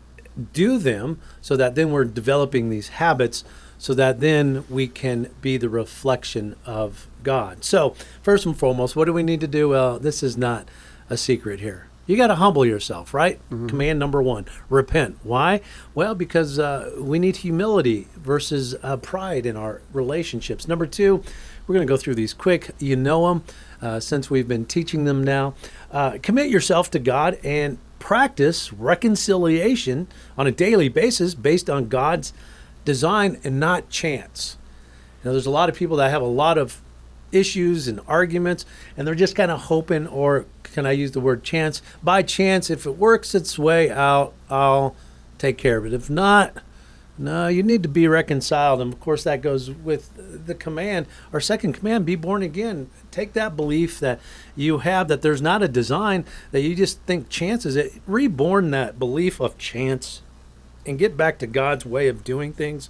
do 0.53 0.77
them 0.77 1.19
so 1.41 1.55
that 1.55 1.75
then 1.75 1.91
we're 1.91 2.05
developing 2.05 2.69
these 2.69 2.89
habits 2.89 3.43
so 3.77 3.93
that 3.93 4.19
then 4.19 4.63
we 4.69 4.87
can 4.87 5.29
be 5.41 5.57
the 5.57 5.69
reflection 5.69 6.55
of 6.65 7.07
God. 7.23 7.63
So, 7.63 7.95
first 8.21 8.45
and 8.45 8.57
foremost, 8.57 8.95
what 8.95 9.05
do 9.05 9.13
we 9.13 9.23
need 9.23 9.41
to 9.41 9.47
do? 9.47 9.69
Well, 9.69 9.99
this 9.99 10.23
is 10.23 10.37
not 10.37 10.67
a 11.09 11.17
secret 11.17 11.59
here. 11.59 11.87
You 12.07 12.17
got 12.17 12.27
to 12.27 12.35
humble 12.35 12.65
yourself, 12.65 13.13
right? 13.13 13.39
Mm-hmm. 13.49 13.67
Command 13.67 13.99
number 13.99 14.21
one 14.21 14.45
repent. 14.69 15.17
Why? 15.23 15.61
Well, 15.95 16.13
because 16.13 16.59
uh, 16.59 16.93
we 16.99 17.17
need 17.17 17.37
humility 17.37 18.07
versus 18.15 18.75
uh, 18.83 18.97
pride 18.97 19.45
in 19.45 19.57
our 19.57 19.81
relationships. 19.91 20.67
Number 20.67 20.85
two, 20.85 21.23
we're 21.65 21.73
going 21.73 21.85
to 21.87 21.91
go 21.91 21.97
through 21.97 22.15
these 22.15 22.33
quick. 22.33 22.71
You 22.77 22.95
know 22.95 23.27
them 23.27 23.43
uh, 23.81 23.99
since 23.99 24.29
we've 24.29 24.47
been 24.47 24.65
teaching 24.65 25.05
them 25.05 25.23
now. 25.23 25.55
Uh, 25.91 26.19
commit 26.21 26.49
yourself 26.49 26.91
to 26.91 26.99
God 26.99 27.39
and 27.43 27.79
practice 27.97 28.71
reconciliation 28.71 30.07
on 30.37 30.45
a 30.45 30.51
daily 30.51 30.89
basis 30.89 31.33
based 31.33 31.71
on 31.71 31.87
God's 31.87 32.33
design 32.83 33.39
and 33.43 33.59
not 33.59 33.89
chance. 33.89 34.57
You 35.23 35.29
know, 35.29 35.31
there's 35.33 35.47
a 35.47 35.51
lot 35.51 35.69
of 35.69 35.75
people 35.75 35.97
that 35.97 36.11
have 36.11 36.21
a 36.21 36.25
lot 36.25 36.59
of 36.59 36.81
issues 37.35 37.87
and 37.87 37.99
arguments, 38.07 38.65
and 38.95 39.05
they're 39.05 39.15
just 39.15 39.35
kind 39.35 39.51
of 39.51 39.61
hoping, 39.63 40.07
or 40.07 40.45
can 40.63 40.85
I 40.85 40.91
use 40.91 41.11
the 41.11 41.19
word 41.19 41.43
chance? 41.43 41.81
By 42.01 42.23
chance, 42.23 42.69
if 42.69 42.85
it 42.85 42.97
works 42.97 43.35
its 43.35 43.59
way 43.59 43.91
out, 43.91 44.33
I'll 44.49 44.95
take 45.37 45.57
care 45.57 45.77
of 45.77 45.85
it. 45.85 45.93
If 45.93 46.09
not, 46.09 46.57
no, 47.17 47.47
you 47.47 47.63
need 47.63 47.83
to 47.83 47.89
be 47.89 48.07
reconciled. 48.07 48.81
And 48.81 48.91
of 48.91 48.99
course, 48.99 49.23
that 49.23 49.41
goes 49.41 49.71
with 49.71 50.45
the 50.45 50.55
command, 50.55 51.07
our 51.31 51.39
second 51.39 51.73
command 51.73 52.05
be 52.05 52.15
born 52.15 52.43
again. 52.43 52.89
Take 53.11 53.33
that 53.33 53.55
belief 53.55 53.99
that 53.99 54.19
you 54.55 54.79
have 54.79 55.07
that 55.07 55.21
there's 55.21 55.41
not 55.41 55.63
a 55.63 55.67
design, 55.67 56.25
that 56.51 56.61
you 56.61 56.75
just 56.75 56.99
think 57.01 57.29
chance 57.29 57.65
is 57.65 57.75
it. 57.75 57.93
Reborn 58.05 58.71
that 58.71 58.99
belief 58.99 59.39
of 59.39 59.57
chance 59.57 60.21
and 60.85 60.99
get 60.99 61.15
back 61.15 61.39
to 61.39 61.47
God's 61.47 61.85
way 61.85 62.07
of 62.07 62.23
doing 62.23 62.51
things 62.51 62.89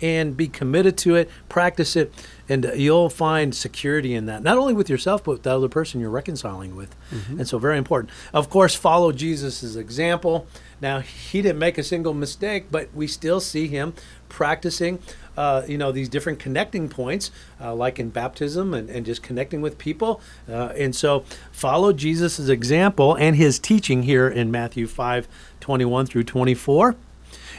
and 0.00 0.36
be 0.36 0.48
committed 0.48 0.96
to 0.98 1.14
it, 1.14 1.30
practice 1.48 1.96
it, 1.96 2.12
and 2.48 2.70
you'll 2.74 3.10
find 3.10 3.54
security 3.54 4.14
in 4.14 4.26
that. 4.26 4.42
Not 4.42 4.58
only 4.58 4.74
with 4.74 4.90
yourself, 4.90 5.24
but 5.24 5.32
with 5.32 5.42
the 5.44 5.56
other 5.56 5.68
person 5.68 6.00
you're 6.00 6.10
reconciling 6.10 6.76
with. 6.76 6.94
Mm-hmm. 7.10 7.40
And 7.40 7.48
so, 7.48 7.58
very 7.58 7.78
important. 7.78 8.12
Of 8.32 8.50
course, 8.50 8.74
follow 8.74 9.12
Jesus' 9.12 9.76
example. 9.76 10.46
Now, 10.80 11.00
he 11.00 11.40
didn't 11.40 11.58
make 11.58 11.78
a 11.78 11.82
single 11.82 12.14
mistake, 12.14 12.66
but 12.70 12.88
we 12.94 13.06
still 13.06 13.40
see 13.40 13.68
him 13.68 13.94
practicing. 14.28 14.98
Uh, 15.36 15.62
you 15.66 15.76
know 15.76 15.90
these 15.90 16.08
different 16.08 16.38
connecting 16.38 16.88
points, 16.88 17.30
uh, 17.60 17.74
like 17.74 17.98
in 17.98 18.08
baptism 18.08 18.72
and, 18.72 18.88
and 18.88 19.04
just 19.04 19.22
connecting 19.22 19.60
with 19.60 19.78
people. 19.78 20.20
Uh, 20.48 20.72
and 20.76 20.94
so 20.94 21.24
follow 21.50 21.92
Jesus' 21.92 22.48
example 22.48 23.16
and 23.16 23.34
his 23.34 23.58
teaching 23.58 24.04
here 24.04 24.28
in 24.28 24.50
Matthew 24.50 24.86
5 24.86 25.26
21 25.60 26.06
through 26.06 26.24
24. 26.24 26.94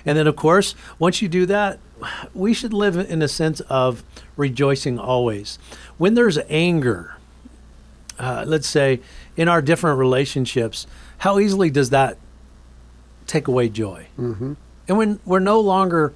And 0.05 0.17
then, 0.17 0.27
of 0.27 0.35
course, 0.35 0.75
once 0.99 1.21
you 1.21 1.27
do 1.27 1.45
that, 1.47 1.79
we 2.33 2.53
should 2.53 2.73
live 2.73 2.97
in 2.97 3.21
a 3.21 3.27
sense 3.27 3.59
of 3.61 4.03
rejoicing 4.37 4.99
always. 4.99 5.57
When 5.97 6.13
there's 6.13 6.37
anger, 6.49 7.15
uh, 8.19 8.43
let's 8.47 8.67
say 8.67 8.99
in 9.35 9.47
our 9.47 9.61
different 9.61 9.97
relationships, 9.97 10.87
how 11.19 11.39
easily 11.39 11.69
does 11.69 11.89
that 11.89 12.17
take 13.27 13.47
away 13.47 13.69
joy? 13.69 14.07
Mm-hmm. 14.19 14.53
And 14.87 14.97
when 14.97 15.19
we're 15.25 15.39
no 15.39 15.59
longer 15.59 16.13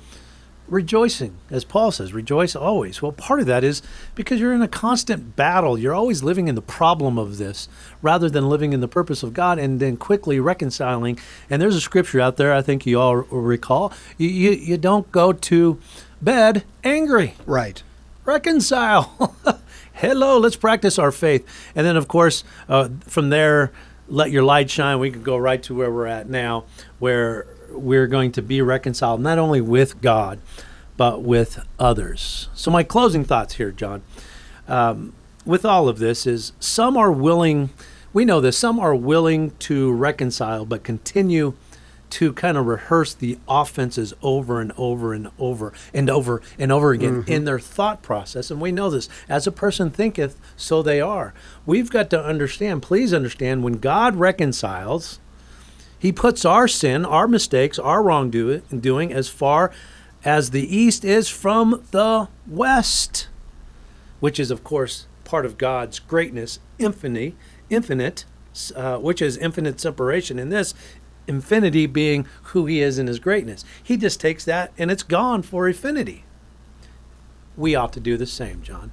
rejoicing, 0.70 1.36
as 1.50 1.66
Paul 1.66 1.92
says, 1.92 2.14
rejoice 2.14 2.56
always. 2.56 3.02
Well, 3.02 3.12
part 3.12 3.40
of 3.40 3.46
that 3.48 3.64
is 3.64 3.82
because 4.16 4.40
you're 4.40 4.54
in 4.54 4.62
a 4.62 4.68
constant 4.68 5.36
battle. 5.36 5.78
You're 5.78 5.94
always 5.94 6.24
living 6.24 6.48
in 6.48 6.56
the 6.56 6.62
problem 6.62 7.18
of 7.18 7.38
this 7.38 7.68
rather 8.02 8.30
than 8.30 8.50
living 8.50 8.74
in 8.74 8.82
the 8.82 8.88
purpose 8.88 9.24
of 9.24 9.34
God 9.34 9.60
and 9.60 9.80
then 9.80 9.98
quickly 9.98 10.40
reconciling. 10.40 11.20
And 11.50 11.62
there's 11.62 11.76
a 11.76 11.82
scripture 11.82 12.22
out 12.22 12.38
there 12.38 12.54
I 12.54 12.62
think 12.62 12.86
you 12.86 13.00
all 13.00 13.16
recall. 13.16 13.92
You, 14.18 14.30
you, 14.30 14.52
you 14.52 14.78
don't 14.78 15.12
go 15.12 15.34
to 15.34 15.80
bed 16.22 16.64
angry. 16.84 17.36
Right. 17.46 17.82
Reconcile. 18.26 19.36
Hello, 19.94 20.38
let's 20.38 20.56
practice 20.56 20.98
our 20.98 21.12
faith. 21.12 21.46
And 21.76 21.86
then, 21.86 21.98
of 21.98 22.08
course, 22.08 22.44
uh, 22.70 22.90
from 23.02 23.30
there, 23.30 23.72
let 24.08 24.32
your 24.32 24.44
light 24.44 24.70
shine. 24.70 25.00
We 25.00 25.12
can 25.12 25.24
go 25.24 25.38
right 25.38 25.62
to 25.64 25.76
where 25.76 25.92
we're 25.92 26.08
at 26.08 26.30
now, 26.30 26.66
where 27.00 27.48
we're 27.72 28.08
going 28.08 28.32
to 28.34 28.42
be 28.42 28.62
reconciled 28.62 29.22
not 29.22 29.38
only 29.38 29.62
with 29.62 30.02
God, 30.02 30.40
but 30.98 31.22
with 31.22 31.66
others. 31.80 32.50
So, 32.54 32.72
my 32.72 32.84
closing 32.84 33.24
thoughts 33.24 33.56
here, 33.56 33.72
John, 33.72 34.02
um, 34.68 35.14
with 35.46 35.66
all 35.66 35.88
of 35.88 36.00
this 36.00 36.28
is 36.28 36.52
some 36.60 36.98
are 36.98 37.12
willing, 37.12 37.70
we 38.12 38.26
know 38.26 38.42
this, 38.42 38.58
some 38.58 38.80
are 38.80 38.96
willing 38.96 39.52
to 39.60 39.92
reconcile, 39.92 40.66
but 40.66 40.84
continue 40.84 41.54
to 42.10 42.34
kind 42.34 42.58
of 42.58 42.66
rehearse 42.66 43.14
the 43.14 43.38
offenses 43.48 44.14
over 44.22 44.60
and 44.60 44.72
over 44.78 45.14
and 45.14 45.30
over 45.38 45.74
and 45.94 46.10
over 46.10 46.42
and 46.58 46.72
over 46.72 46.92
again 46.92 47.22
mm-hmm. 47.22 47.32
in 47.32 47.46
their 47.46 47.60
thought 47.60 48.02
process. 48.02 48.50
And 48.50 48.60
we 48.60 48.72
know 48.72 48.90
this 48.90 49.10
as 49.28 49.48
a 49.48 49.52
person 49.52 49.90
thinketh, 49.92 50.40
so 50.58 50.82
they 50.82 51.00
are. 51.00 51.34
We've 51.66 51.90
got 51.90 52.10
to 52.12 52.24
understand, 52.24 52.82
please 52.82 53.14
understand, 53.14 53.64
when 53.64 53.74
God 53.74 54.16
reconciles, 54.16 55.20
He 56.00 56.14
puts 56.14 56.46
our 56.46 56.68
sin, 56.68 57.06
our 57.06 57.28
mistakes, 57.28 57.78
our 57.78 58.02
wrongdoing 58.02 58.62
doing 58.80 59.14
as 59.14 59.28
far 59.28 59.72
as 60.24 60.52
the 60.52 60.76
east 60.76 61.04
is 61.04 61.30
from 61.30 61.84
the 61.92 62.30
west, 62.48 63.28
which 64.20 64.40
is, 64.40 64.50
of 64.50 64.64
course, 64.64 65.08
part 65.26 65.46
of 65.46 65.58
God's 65.58 66.00
greatness, 66.00 66.60
infinity, 66.78 67.36
infinite, 67.70 68.26
uh, 68.76 68.98
which 68.98 69.22
is 69.22 69.38
infinite 69.38 69.80
separation. 69.80 70.40
In 70.40 70.50
this, 70.50 70.74
infinity 71.28 71.86
being 71.86 72.26
who 72.44 72.66
He 72.66 72.82
is 72.82 72.98
in 72.98 73.08
His 73.08 73.20
greatness. 73.20 73.64
He 73.84 73.98
just 73.98 74.20
takes 74.20 74.46
that 74.46 74.72
and 74.78 74.90
it's 74.90 75.04
gone 75.04 75.44
for 75.44 75.68
infinity. 75.68 76.26
We 77.56 77.76
ought 77.76 77.94
to 77.94 78.00
do 78.00 78.18
the 78.18 78.26
same, 78.26 78.62
John. 78.62 78.92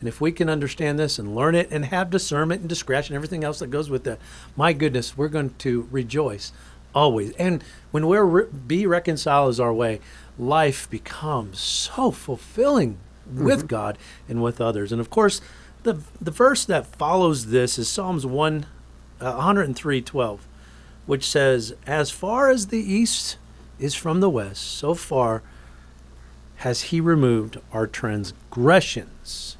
And 0.00 0.08
if 0.08 0.20
we 0.20 0.30
can 0.30 0.48
understand 0.48 0.98
this 0.98 1.18
and 1.18 1.34
learn 1.34 1.54
it 1.54 1.70
and 1.70 1.86
have 1.86 2.10
discernment 2.10 2.60
and 2.60 2.68
discretion, 2.68 3.14
and 3.14 3.18
everything 3.18 3.42
else 3.42 3.58
that 3.58 3.70
goes 3.70 3.90
with 3.90 4.04
that, 4.04 4.20
my 4.56 4.72
goodness, 4.72 5.16
we're 5.16 5.28
going 5.28 5.54
to 5.58 5.88
rejoice 5.90 6.52
always. 6.94 7.32
And 7.32 7.64
when 7.90 8.06
we're 8.06 8.24
re- 8.24 8.46
be 8.66 8.86
reconciled 8.86 9.50
as 9.50 9.60
our 9.60 9.72
way, 9.72 10.00
life 10.38 10.88
becomes 10.88 11.58
so 11.58 12.10
fulfilling 12.10 12.98
mm-hmm. 13.28 13.44
with 13.44 13.66
God 13.66 13.98
and 14.28 14.42
with 14.42 14.60
others. 14.60 14.92
And 14.92 15.00
of 15.00 15.10
course, 15.10 15.40
the 15.82 16.00
the 16.20 16.30
verse 16.30 16.64
that 16.64 16.86
follows 16.86 17.46
this 17.46 17.78
is 17.78 17.88
Psalms 17.88 18.26
1 18.26 18.66
uh, 19.20 19.32
103:12, 19.32 20.40
which 21.06 21.24
says, 21.24 21.74
"As 21.86 22.10
far 22.10 22.50
as 22.50 22.68
the 22.68 22.78
east 22.78 23.36
is 23.78 23.94
from 23.94 24.20
the 24.20 24.30
west, 24.30 24.62
so 24.62 24.94
far 24.94 25.42
has 26.56 26.82
he 26.82 27.00
removed 27.00 27.58
our 27.72 27.86
transgressions 27.86 29.57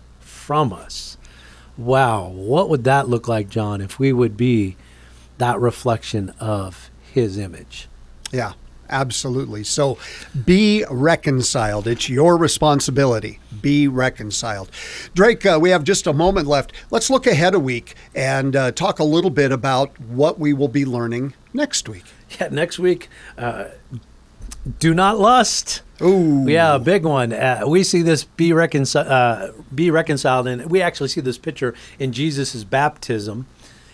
from 0.48 0.72
us." 0.72 1.18
Wow, 1.76 2.28
what 2.28 2.70
would 2.70 2.84
that 2.84 3.08
look 3.08 3.28
like, 3.28 3.50
John, 3.50 3.80
if 3.80 3.98
we 3.98 4.12
would 4.12 4.37
be 4.37 4.76
that 5.37 5.61
reflection 5.61 6.30
of 6.40 6.90
his 7.12 7.38
image? 7.38 7.87
Yeah, 8.32 8.54
Absolutely. 8.90 9.64
So 9.64 9.98
be 10.46 10.84
reconciled. 10.90 11.87
It's 11.87 12.08
your 12.08 12.37
responsibility. 12.37 13.38
Be 13.61 13.87
reconciled. 13.87 14.70
Drake, 15.14 15.44
uh, 15.44 15.58
we 15.61 15.70
have 15.70 15.84
just 15.84 16.06
a 16.06 16.12
moment 16.12 16.46
left. 16.46 16.72
Let's 16.90 17.11
look 17.11 17.26
ahead 17.26 17.54
a 17.54 17.61
week 17.61 17.94
and 18.14 18.56
uh, 18.56 18.72
talk 18.72 18.98
a 18.98 19.04
little 19.04 19.30
bit 19.30 19.52
about 19.52 19.98
what 20.00 20.38
we 20.38 20.52
will 20.52 20.68
be 20.68 20.84
learning 20.84 21.34
next 21.52 21.88
week. 21.88 22.04
Yeah, 22.40 22.48
next 22.50 22.78
week, 22.78 23.08
uh, 23.37 23.66
do 24.78 24.94
not 24.94 25.18
lust. 25.18 25.82
Ooh. 26.00 26.44
Yeah, 26.46 26.76
a 26.76 26.78
big 26.78 27.04
one. 27.04 27.32
Uh, 27.32 27.64
we 27.66 27.82
see 27.82 28.02
this 28.02 28.24
be, 28.24 28.52
reconciled. 28.52 29.08
uh, 29.08 29.52
be 29.74 29.90
reconciled, 29.90 30.46
and 30.46 30.70
we 30.70 30.80
actually 30.80 31.08
see 31.08 31.20
this 31.20 31.38
picture 31.38 31.74
in 31.98 32.12
Jesus' 32.12 32.64
baptism. 32.64 33.46